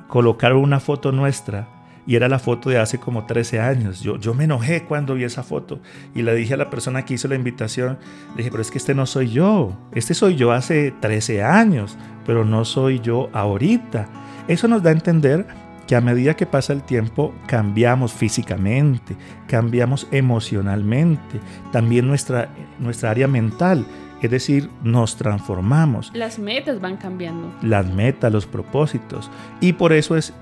colocaron 0.09 0.59
una 0.59 0.81
foto 0.81 1.13
nuestra 1.13 1.69
y 2.07 2.17
era 2.17 2.29
la 2.29 2.39
foto 2.39 2.69
de 2.69 2.79
hace 2.79 2.99
como 2.99 3.25
13 3.25 3.61
años. 3.61 4.01
Yo, 4.01 4.19
yo 4.19 4.35
me 4.35 4.45
enojé 4.45 4.83
cuando 4.83 5.15
vi 5.15 5.25
esa 5.25 5.45
foto 5.45 5.81
y 6.15 6.23
le 6.23 6.35
dije 6.35 6.55
a 6.55 6.59
la 6.59 6.69
persona 6.69 7.05
que 7.05 7.15
hizo 7.15 7.29
la 7.29 7.37
invitación, 7.37 7.99
dije, 8.37 8.51
pero 8.51 8.63
es 8.63 8.71
que 8.71 8.79
este 8.79 8.95
no 8.95 9.07
soy 9.07 9.31
yo, 9.31 9.79
este 9.93 10.13
soy 10.15 10.35
yo 10.35 10.53
hace 10.53 10.93
13 11.01 11.43
años, 11.45 11.97
pero 12.27 12.45
no 12.45 12.65
soy 12.65 12.99
yo 12.99 13.31
ahorita. 13.33 14.09
Eso 14.49 14.69
nos 14.69 14.83
da 14.83 14.91
a 14.91 14.93
entender 14.93 15.47
que 15.87 15.97
a 15.97 16.01
medida 16.01 16.35
que 16.35 16.47
pasa 16.47 16.73
el 16.73 16.83
tiempo 16.83 17.35
cambiamos 17.47 18.13
físicamente, 18.13 19.17
cambiamos 19.47 20.07
emocionalmente, 20.11 21.41
también 21.73 22.07
nuestra, 22.07 22.49
nuestra 22.79 23.11
área 23.11 23.29
mental, 23.29 23.87
es 24.23 24.31
decir, 24.31 24.71
nos 24.83 25.17
transformamos. 25.17 26.11
Las 26.15 26.39
metas 26.39 26.81
van 26.81 26.97
cambiando. 26.97 27.53
Las 27.61 27.87
metas, 27.87 28.33
los 28.33 28.47
propósitos. 28.47 29.31
Y 29.61 29.75
por 29.75 29.93
eso 29.93 30.17
es 30.17 30.33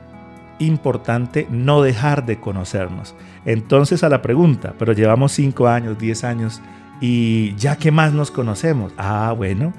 importante 0.61 1.48
no 1.50 1.83
dejar 1.83 2.24
de 2.24 2.38
conocernos. 2.38 3.14
Entonces 3.44 4.05
a 4.05 4.09
la 4.09 4.22
pregunta, 4.22 4.74
pero 4.78 4.92
llevamos 4.92 5.33
5 5.33 5.66
años, 5.66 5.98
10 5.98 6.24
años 6.24 6.62
y 7.00 7.57
ya 7.57 7.76
que 7.76 7.90
más 7.90 8.12
nos 8.12 8.31
conocemos. 8.31 8.92
Ah, 8.96 9.35
bueno, 9.37 9.72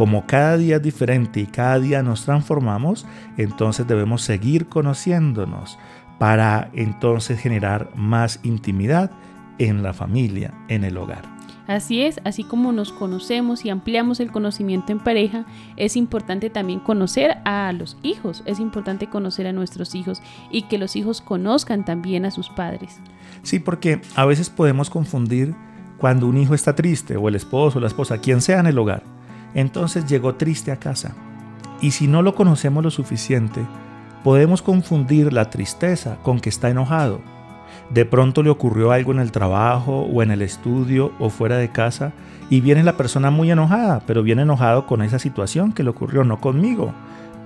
como 0.00 0.24
cada 0.24 0.56
día 0.56 0.76
es 0.76 0.82
diferente 0.82 1.40
y 1.40 1.46
cada 1.46 1.78
día 1.78 2.02
nos 2.02 2.24
transformamos, 2.24 3.04
entonces 3.36 3.86
debemos 3.86 4.22
seguir 4.22 4.66
conociéndonos 4.66 5.78
para 6.18 6.70
entonces 6.72 7.38
generar 7.38 7.90
más 7.96 8.40
intimidad 8.42 9.10
en 9.58 9.82
la 9.82 9.92
familia, 9.92 10.54
en 10.68 10.84
el 10.84 10.96
hogar. 10.96 11.24
Así 11.66 12.00
es, 12.00 12.18
así 12.24 12.44
como 12.44 12.72
nos 12.72 12.94
conocemos 12.94 13.66
y 13.66 13.68
ampliamos 13.68 14.20
el 14.20 14.32
conocimiento 14.32 14.90
en 14.90 15.00
pareja, 15.00 15.44
es 15.76 15.96
importante 15.96 16.48
también 16.48 16.80
conocer 16.80 17.36
a 17.44 17.70
los 17.74 17.98
hijos, 18.02 18.42
es 18.46 18.58
importante 18.58 19.06
conocer 19.06 19.46
a 19.48 19.52
nuestros 19.52 19.94
hijos 19.94 20.22
y 20.50 20.62
que 20.62 20.78
los 20.78 20.96
hijos 20.96 21.20
conozcan 21.20 21.84
también 21.84 22.24
a 22.24 22.30
sus 22.30 22.48
padres. 22.48 22.98
Sí, 23.42 23.58
porque 23.58 24.00
a 24.14 24.24
veces 24.24 24.48
podemos 24.48 24.88
confundir 24.88 25.54
cuando 25.98 26.26
un 26.26 26.38
hijo 26.38 26.54
está 26.54 26.74
triste 26.74 27.18
o 27.18 27.28
el 27.28 27.34
esposo 27.34 27.76
o 27.76 27.82
la 27.82 27.88
esposa, 27.88 28.16
quien 28.16 28.40
sea 28.40 28.60
en 28.60 28.66
el 28.66 28.78
hogar 28.78 29.19
entonces 29.54 30.06
llegó 30.06 30.34
triste 30.34 30.72
a 30.72 30.76
casa. 30.76 31.14
Y 31.80 31.92
si 31.92 32.06
no 32.06 32.22
lo 32.22 32.34
conocemos 32.34 32.84
lo 32.84 32.90
suficiente, 32.90 33.60
podemos 34.22 34.62
confundir 34.62 35.32
la 35.32 35.50
tristeza 35.50 36.18
con 36.22 36.40
que 36.40 36.50
está 36.50 36.68
enojado. 36.68 37.20
De 37.90 38.04
pronto 38.04 38.42
le 38.42 38.50
ocurrió 38.50 38.92
algo 38.92 39.12
en 39.12 39.18
el 39.18 39.32
trabajo 39.32 40.00
o 40.00 40.22
en 40.22 40.30
el 40.30 40.42
estudio 40.42 41.12
o 41.18 41.30
fuera 41.30 41.56
de 41.56 41.70
casa 41.70 42.12
y 42.50 42.60
viene 42.60 42.82
la 42.82 42.96
persona 42.96 43.30
muy 43.30 43.50
enojada, 43.50 44.02
pero 44.06 44.22
viene 44.22 44.42
enojado 44.42 44.86
con 44.86 45.02
esa 45.02 45.18
situación 45.18 45.72
que 45.72 45.82
le 45.82 45.90
ocurrió, 45.90 46.24
no 46.24 46.40
conmigo 46.40 46.92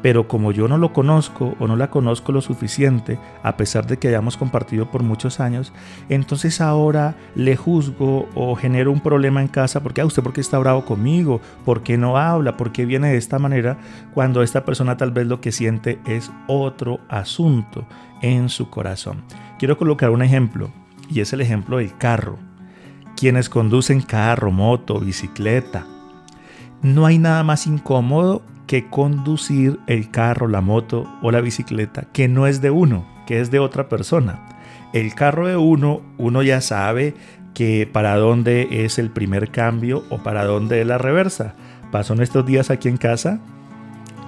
pero 0.04 0.28
como 0.28 0.52
yo 0.52 0.68
no 0.68 0.76
lo 0.76 0.92
conozco 0.92 1.56
o 1.58 1.66
no 1.66 1.76
la 1.76 1.88
conozco 1.88 2.30
lo 2.30 2.42
suficiente, 2.42 3.18
a 3.42 3.56
pesar 3.56 3.86
de 3.86 3.96
que 3.96 4.08
hayamos 4.08 4.36
compartido 4.36 4.90
por 4.90 5.02
muchos 5.02 5.40
años, 5.40 5.72
entonces 6.10 6.60
ahora 6.60 7.16
le 7.34 7.56
juzgo 7.56 8.28
o 8.34 8.54
genero 8.54 8.92
un 8.92 9.00
problema 9.00 9.40
en 9.40 9.48
casa 9.48 9.82
porque, 9.82 10.02
ah, 10.02 10.04
¿usted 10.04 10.22
por 10.22 10.34
qué 10.34 10.42
está 10.42 10.58
bravo 10.58 10.84
conmigo? 10.84 11.40
¿Por 11.64 11.82
qué 11.82 11.96
no 11.96 12.18
habla? 12.18 12.58
¿Por 12.58 12.70
qué 12.70 12.84
viene 12.84 13.12
de 13.12 13.16
esta 13.16 13.38
manera? 13.38 13.78
Cuando 14.12 14.42
esta 14.42 14.66
persona 14.66 14.98
tal 14.98 15.10
vez 15.10 15.26
lo 15.26 15.40
que 15.40 15.52
siente 15.52 15.98
es 16.04 16.30
otro 16.48 17.00
asunto 17.08 17.86
en 18.20 18.50
su 18.50 18.68
corazón. 18.68 19.22
Quiero 19.58 19.78
colocar 19.78 20.10
un 20.10 20.20
ejemplo, 20.20 20.70
y 21.08 21.20
es 21.20 21.32
el 21.32 21.40
ejemplo 21.40 21.78
del 21.78 21.96
carro. 21.96 22.36
Quienes 23.16 23.48
conducen 23.48 24.02
carro, 24.02 24.50
moto, 24.50 25.00
bicicleta, 25.00 25.86
no 26.82 27.06
hay 27.06 27.16
nada 27.16 27.42
más 27.42 27.66
incómodo 27.66 28.42
conducir 28.82 29.78
el 29.86 30.10
carro, 30.10 30.48
la 30.48 30.60
moto 30.60 31.06
o 31.22 31.30
la 31.30 31.40
bicicleta 31.40 32.06
que 32.12 32.28
no 32.28 32.46
es 32.46 32.60
de 32.60 32.70
uno, 32.70 33.06
que 33.26 33.40
es 33.40 33.50
de 33.50 33.58
otra 33.58 33.88
persona. 33.88 34.40
El 34.92 35.14
carro 35.14 35.46
de 35.46 35.56
uno, 35.56 36.02
uno 36.18 36.42
ya 36.42 36.60
sabe 36.60 37.14
que 37.54 37.88
para 37.90 38.16
dónde 38.16 38.84
es 38.84 38.98
el 38.98 39.10
primer 39.10 39.50
cambio 39.50 40.04
o 40.10 40.22
para 40.22 40.44
dónde 40.44 40.80
es 40.80 40.86
la 40.86 40.98
reversa. 40.98 41.54
Pasó 41.90 42.14
en 42.14 42.22
estos 42.22 42.44
días 42.44 42.70
aquí 42.70 42.88
en 42.88 42.96
casa 42.96 43.40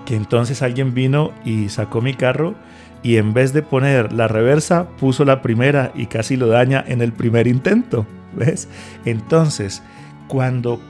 que 0.06 0.14
entonces 0.14 0.62
alguien 0.62 0.94
vino 0.94 1.32
y 1.44 1.68
sacó 1.68 2.00
mi 2.00 2.14
carro 2.14 2.54
y 3.02 3.16
en 3.16 3.34
vez 3.34 3.52
de 3.52 3.62
poner 3.62 4.12
la 4.12 4.28
reversa 4.28 4.88
puso 4.98 5.24
la 5.24 5.42
primera 5.42 5.92
y 5.94 6.06
casi 6.06 6.36
lo 6.36 6.46
daña 6.46 6.84
en 6.86 7.02
el 7.02 7.12
primer 7.12 7.46
intento. 7.46 8.06
¿Ves? 8.34 8.68
Entonces, 9.04 9.82
cuando 10.28 10.80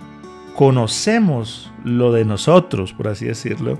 conocemos 0.57 1.71
lo 1.85 2.13
de 2.13 2.25
nosotros, 2.25 2.95
por 2.95 3.09
así 3.09 3.27
decirlo, 3.27 3.79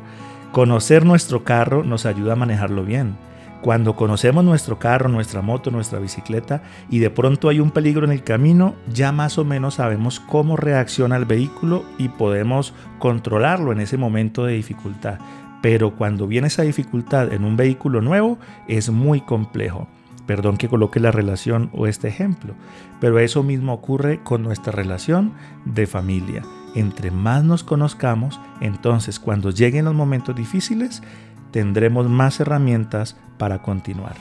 conocer 0.53 1.07
nuestro 1.07 1.43
carro 1.43 1.83
nos 1.83 2.05
ayuda 2.05 2.35
a 2.35 2.37
manejarlo 2.37 2.85
bien. 2.85 3.17
Cuando 3.63 3.97
conocemos 3.97 4.45
nuestro 4.45 4.79
carro, 4.79 5.09
nuestra 5.09 5.41
moto, 5.41 5.71
nuestra 5.71 5.99
bicicleta 5.99 6.63
y 6.91 6.99
de 6.99 7.09
pronto 7.09 7.49
hay 7.49 7.61
un 7.61 7.71
peligro 7.71 8.05
en 8.05 8.13
el 8.13 8.23
camino, 8.23 8.75
ya 8.93 9.11
más 9.11 9.39
o 9.39 9.45
menos 9.45 9.77
sabemos 9.77 10.21
cómo 10.21 10.59
reacciona 10.59 11.17
el 11.17 11.25
vehículo 11.25 11.85
y 11.97 12.11
podemos 12.11 12.75
controlarlo 12.99 13.73
en 13.73 13.81
ese 13.81 13.97
momento 13.97 14.45
de 14.45 14.53
dificultad. 14.53 15.19
Pero 15.63 15.97
cuando 15.97 16.27
viene 16.27 16.49
esa 16.49 16.63
dificultad 16.63 17.33
en 17.33 17.45
un 17.45 17.57
vehículo 17.57 18.03
nuevo 18.03 18.39
es 18.69 18.91
muy 18.91 19.23
complejo. 19.23 19.89
Perdón 20.27 20.59
que 20.59 20.69
coloque 20.69 21.01
la 21.01 21.11
relación 21.11 21.71
o 21.73 21.87
este 21.87 22.09
ejemplo, 22.09 22.55
pero 23.01 23.19
eso 23.19 23.43
mismo 23.43 23.73
ocurre 23.73 24.21
con 24.23 24.43
nuestra 24.43 24.73
relación 24.73 25.33
de 25.65 25.87
familia 25.87 26.43
entre 26.77 27.11
más 27.11 27.43
nos 27.43 27.65
conozcamos, 27.65 28.39
entonces 28.61 29.19
cuando 29.19 29.51
lleguen 29.51 29.87
los 29.87 29.95
momentos 29.95 30.37
difíciles, 30.37 31.03
tendremos 31.51 32.09
más 32.09 32.39
herramientas 32.39 33.17
para 33.39 33.63
continuar. 33.63 34.15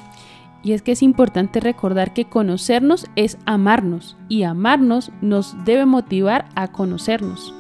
Y 0.64 0.74
es 0.74 0.82
que 0.82 0.94
es 0.94 1.04
importante 1.04 1.60
recordar 1.60 2.14
que 2.14 2.26
conocernos 2.26 3.08
es 3.16 3.38
amarnos 3.46 4.18
y 4.30 4.44
amarnos 4.44 5.12
nos 5.22 5.56
debe 5.64 5.86
motivar 5.86 6.50
a 6.56 6.70
conocernos. 6.70 7.54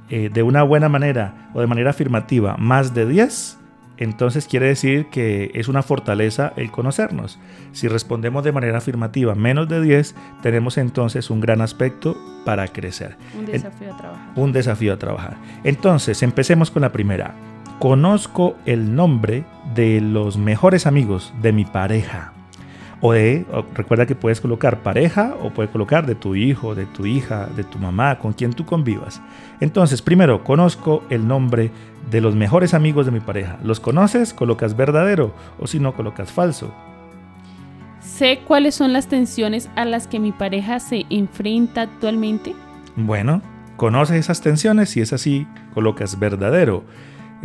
eh, 0.10 0.30
de 0.34 0.44
una 0.44 0.64
buena 0.64 0.90
manera 0.90 1.50
o 1.54 1.62
de 1.62 1.68
manera 1.68 1.90
afirmativa 1.90 2.56
más 2.58 2.94
de 2.94 3.06
10, 3.06 3.58
entonces 3.98 4.48
quiere 4.48 4.68
decir 4.68 5.08
que 5.08 5.52
es 5.54 5.68
una 5.68 5.82
fortaleza 5.82 6.54
el 6.58 6.72
conocernos. 6.72 7.40
Si 7.72 7.88
respondemos 7.88 8.44
de 8.44 8.52
manera 8.52 8.78
afirmativa 8.78 9.36
menos 9.36 9.68
de 9.70 9.82
10, 9.82 10.16
tenemos 10.42 10.78
entonces 10.78 11.30
un 11.30 11.40
gran 11.40 11.62
aspecto 11.62 12.18
para 12.46 12.68
crecer. 12.68 13.18
Un 13.38 13.46
desafío 13.46 13.94
a 13.94 13.98
trabajar. 13.98 14.30
Un 14.36 14.52
desafío 14.52 14.94
a 14.94 14.98
trabajar. 14.98 15.38
Entonces, 15.64 16.24
empecemos 16.24 16.72
con 16.72 16.82
la 16.82 16.92
primera. 16.92 17.36
conozco 17.80 18.56
el 18.66 18.96
nombre 18.96 19.44
de 19.74 20.00
los 20.00 20.38
mejores 20.38 20.88
amigos 20.88 21.34
de 21.42 21.52
mi 21.52 21.66
pareja. 21.66 22.35
O 23.02 23.12
de, 23.14 23.46
recuerda 23.74 24.06
que 24.06 24.16
puedes 24.16 24.42
colocar 24.42 24.82
pareja 24.82 25.36
o 25.42 25.50
puedes 25.50 25.72
colocar 25.72 26.06
de 26.06 26.16
tu 26.16 26.36
hijo, 26.36 26.76
de 26.76 26.86
tu 26.86 27.06
hija, 27.06 27.48
de 27.56 27.64
tu 27.64 27.78
mamá, 27.78 28.20
con 28.20 28.34
quien 28.34 28.54
tú 28.54 28.66
convivas. 28.66 29.22
Entonces, 29.60 30.02
primero, 30.02 30.44
conozco 30.44 31.04
el 31.10 31.28
nombre 31.28 31.72
de 32.10 32.22
los 32.22 32.36
mejores 32.36 32.74
amigos 32.74 33.06
de 33.06 33.12
mi 33.12 33.20
pareja. 33.20 33.58
¿Los 33.64 33.80
conoces? 33.80 34.34
Colocas 34.34 34.76
verdadero 34.78 35.34
o 35.60 35.68
si 35.68 35.80
no, 35.80 35.94
colocas 35.94 36.32
falso. 36.32 36.74
Sé 38.00 38.40
cuáles 38.48 38.76
son 38.76 38.94
las 38.94 39.08
tensiones 39.08 39.70
a 39.76 39.84
las 39.84 40.08
que 40.08 40.20
mi 40.20 40.32
pareja 40.32 40.80
se 40.80 41.06
enfrenta 41.10 41.82
actualmente. 41.82 42.56
Bueno, 42.96 43.42
conoces 43.76 44.18
esas 44.18 44.42
tensiones? 44.42 44.90
Si 44.90 45.02
es 45.02 45.12
así, 45.12 45.48
colocas 45.74 46.18
verdadero. 46.18 46.84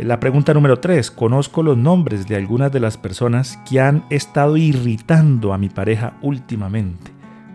La 0.01 0.19
pregunta 0.19 0.51
número 0.55 0.79
3. 0.79 1.11
Conozco 1.11 1.61
los 1.61 1.77
nombres 1.77 2.27
de 2.27 2.35
algunas 2.35 2.71
de 2.71 2.79
las 2.79 2.97
personas 2.97 3.59
que 3.69 3.79
han 3.79 4.03
estado 4.09 4.57
irritando 4.57 5.53
a 5.53 5.59
mi 5.59 5.69
pareja 5.69 6.17
últimamente. 6.23 7.11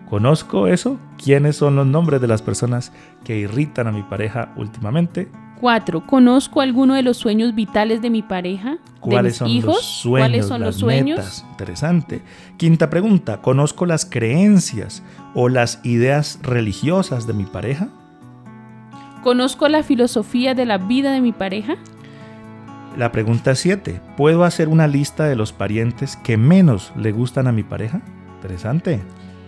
¿Conozco 0.09 0.67
eso? 0.67 0.97
¿Quiénes 1.21 1.57
son 1.57 1.75
los 1.75 1.85
nombres 1.85 2.21
de 2.21 2.27
las 2.27 2.41
personas 2.41 2.93
que 3.25 3.37
irritan 3.37 3.87
a 3.87 3.91
mi 3.91 4.01
pareja 4.01 4.53
últimamente? 4.55 5.27
4. 5.59 6.07
¿Conozco 6.07 6.61
alguno 6.61 6.93
de 6.93 7.03
los 7.03 7.17
sueños 7.17 7.53
vitales 7.53 8.01
de 8.01 8.09
mi 8.09 8.21
pareja? 8.21 8.77
¿Cuáles 9.01 9.35
son 9.35 9.49
hijos? 9.49 9.75
los 9.75 9.85
sueños? 9.85 10.29
¿Cuáles 10.29 10.45
son 10.45 10.61
los 10.61 10.75
sueños? 10.77 11.45
Interesante. 11.51 12.21
Quinta 12.55 12.89
pregunta. 12.89 13.41
¿Conozco 13.41 13.85
las 13.85 14.05
creencias 14.05 15.03
o 15.33 15.49
las 15.49 15.81
ideas 15.83 16.39
religiosas 16.43 17.27
de 17.27 17.33
mi 17.33 17.43
pareja? 17.43 17.89
¿Conozco 19.21 19.67
la 19.67 19.83
filosofía 19.83 20.53
de 20.53 20.65
la 20.65 20.77
vida 20.77 21.11
de 21.11 21.19
mi 21.19 21.33
pareja? 21.33 21.75
La 22.97 23.11
pregunta 23.11 23.53
7. 23.53 24.01
¿Puedo 24.17 24.43
hacer 24.43 24.69
una 24.69 24.87
lista 24.87 25.25
de 25.25 25.35
los 25.35 25.53
parientes 25.53 26.17
que 26.17 26.35
menos 26.35 26.91
le 26.95 27.11
gustan 27.11 27.45
a 27.45 27.51
mi 27.51 27.61
pareja? 27.61 28.01
Interesante. 28.37 29.01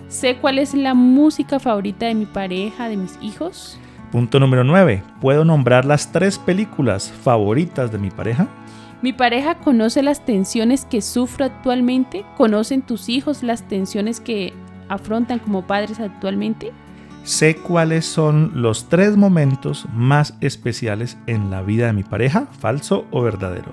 ¿Sé 0.07 0.37
cuál 0.37 0.59
es 0.59 0.75
la 0.75 0.93
música 0.93 1.59
favorita 1.59 2.05
de 2.05 2.13
mi 2.13 2.27
pareja, 2.27 2.87
de 2.87 2.97
mis 2.97 3.17
hijos? 3.23 3.79
Punto 4.11 4.39
número 4.39 4.63
9. 4.63 5.01
¿Puedo 5.19 5.45
nombrar 5.45 5.83
las 5.85 6.11
tres 6.11 6.37
películas 6.37 7.11
favoritas 7.11 7.91
de 7.91 7.97
mi 7.97 8.11
pareja? 8.11 8.47
¿Mi 9.01 9.13
pareja 9.13 9.55
conoce 9.55 10.03
las 10.03 10.23
tensiones 10.23 10.85
que 10.85 11.01
sufro 11.01 11.45
actualmente? 11.45 12.25
¿Conocen 12.37 12.83
tus 12.83 13.09
hijos 13.09 13.41
las 13.41 13.67
tensiones 13.67 14.19
que 14.19 14.53
afrontan 14.89 15.39
como 15.39 15.65
padres 15.65 15.99
actualmente? 15.99 16.71
Sé 17.29 17.57
cuáles 17.57 18.05
son 18.07 18.51
los 18.55 18.89
tres 18.89 19.15
momentos 19.15 19.85
más 19.93 20.33
especiales 20.41 21.15
en 21.27 21.51
la 21.51 21.61
vida 21.61 21.85
de 21.85 21.93
mi 21.93 22.03
pareja, 22.03 22.47
falso 22.59 23.05
o 23.11 23.21
verdadero. 23.21 23.71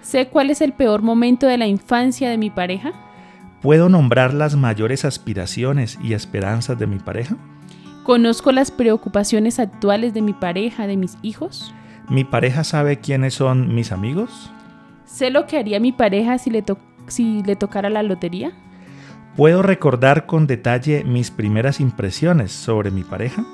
Sé 0.00 0.28
cuál 0.28 0.48
es 0.48 0.62
el 0.62 0.72
peor 0.72 1.02
momento 1.02 1.46
de 1.46 1.58
la 1.58 1.66
infancia 1.66 2.30
de 2.30 2.38
mi 2.38 2.48
pareja. 2.48 2.92
¿Puedo 3.60 3.90
nombrar 3.90 4.32
las 4.32 4.56
mayores 4.56 5.04
aspiraciones 5.04 5.98
y 6.02 6.14
esperanzas 6.14 6.78
de 6.78 6.86
mi 6.86 6.98
pareja? 6.98 7.36
¿Conozco 8.04 8.52
las 8.52 8.70
preocupaciones 8.70 9.60
actuales 9.60 10.14
de 10.14 10.22
mi 10.22 10.32
pareja, 10.32 10.86
de 10.86 10.96
mis 10.96 11.18
hijos? 11.20 11.74
¿Mi 12.08 12.24
pareja 12.24 12.64
sabe 12.64 13.00
quiénes 13.00 13.34
son 13.34 13.74
mis 13.74 13.92
amigos? 13.92 14.50
¿Sé 15.04 15.28
lo 15.28 15.46
que 15.46 15.58
haría 15.58 15.78
mi 15.78 15.92
pareja 15.92 16.38
si 16.38 16.48
le, 16.48 16.64
si 17.08 17.42
le 17.42 17.54
tocara 17.54 17.90
la 17.90 18.02
lotería? 18.02 18.52
¿Puedo 19.36 19.62
recordar 19.62 20.26
con 20.26 20.46
detalle 20.46 21.02
mis 21.02 21.32
primeras 21.32 21.80
impresiones 21.80 22.52
sobre 22.52 22.92
mi 22.92 23.02
pareja? 23.02 23.44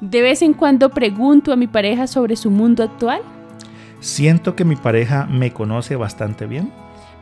¿De 0.00 0.20
vez 0.20 0.42
en 0.42 0.52
cuando 0.52 0.90
pregunto 0.90 1.52
a 1.52 1.56
mi 1.56 1.68
pareja 1.68 2.08
sobre 2.08 2.34
su 2.34 2.50
mundo 2.50 2.82
actual? 2.82 3.20
¿Siento 4.00 4.56
que 4.56 4.64
mi 4.64 4.74
pareja 4.74 5.26
me 5.26 5.52
conoce 5.52 5.94
bastante 5.94 6.46
bien? 6.46 6.72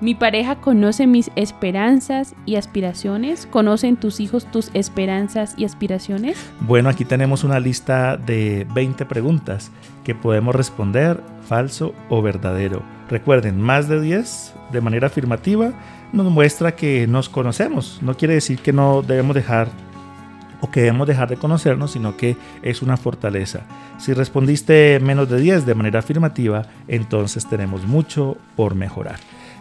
¿Mi 0.01 0.15
pareja 0.15 0.57
conoce 0.57 1.07
mis 1.07 1.31
esperanzas 1.37 2.35
y 2.47 2.57
aspiraciones? 2.57 3.47
¿Conocen 3.47 3.97
tus 3.97 4.19
hijos 4.19 4.51
tus 4.51 4.71
esperanzas 4.73 5.55
y 5.59 5.67
aspiraciones? 5.67 6.39
Bueno, 6.61 6.89
aquí 6.89 7.05
tenemos 7.05 7.45
una 7.45 7.61
lista 7.61 8.17
de 8.17 8.67
20 8.75 9.05
preguntas 9.05 9.71
que 10.05 10.15
podemos 10.15 10.55
responder 10.55 11.23
falso 11.47 11.95
o 12.09 12.23
verdadero. 12.23 12.83
Recuerden, 13.11 13.61
más 13.61 13.89
de 13.89 14.01
10 14.01 14.55
de 14.73 14.81
manera 14.81 15.09
afirmativa 15.09 15.73
nos 16.15 16.31
muestra 16.31 16.77
que 16.77 17.07
nos 17.07 17.29
conocemos. 17.29 17.99
No 18.01 18.17
quiere 18.17 18.35
decir 18.35 18.61
que 18.61 18.73
no 18.73 19.03
debemos 19.03 19.35
dejar 19.35 19.69
o 20.61 20.71
que 20.71 20.81
debemos 20.81 21.07
dejar 21.07 21.29
de 21.29 21.37
conocernos, 21.37 21.91
sino 21.91 22.17
que 22.17 22.37
es 22.63 22.81
una 22.81 22.97
fortaleza. 22.97 23.63
Si 23.99 24.13
respondiste 24.13 24.99
menos 25.01 25.29
de 25.29 25.41
10 25.41 25.67
de 25.67 25.75
manera 25.75 25.99
afirmativa, 25.99 26.67
entonces 26.89 27.47
tenemos 27.47 27.87
mucho 27.87 28.39
por 28.57 28.75
mejorar. 28.75 29.19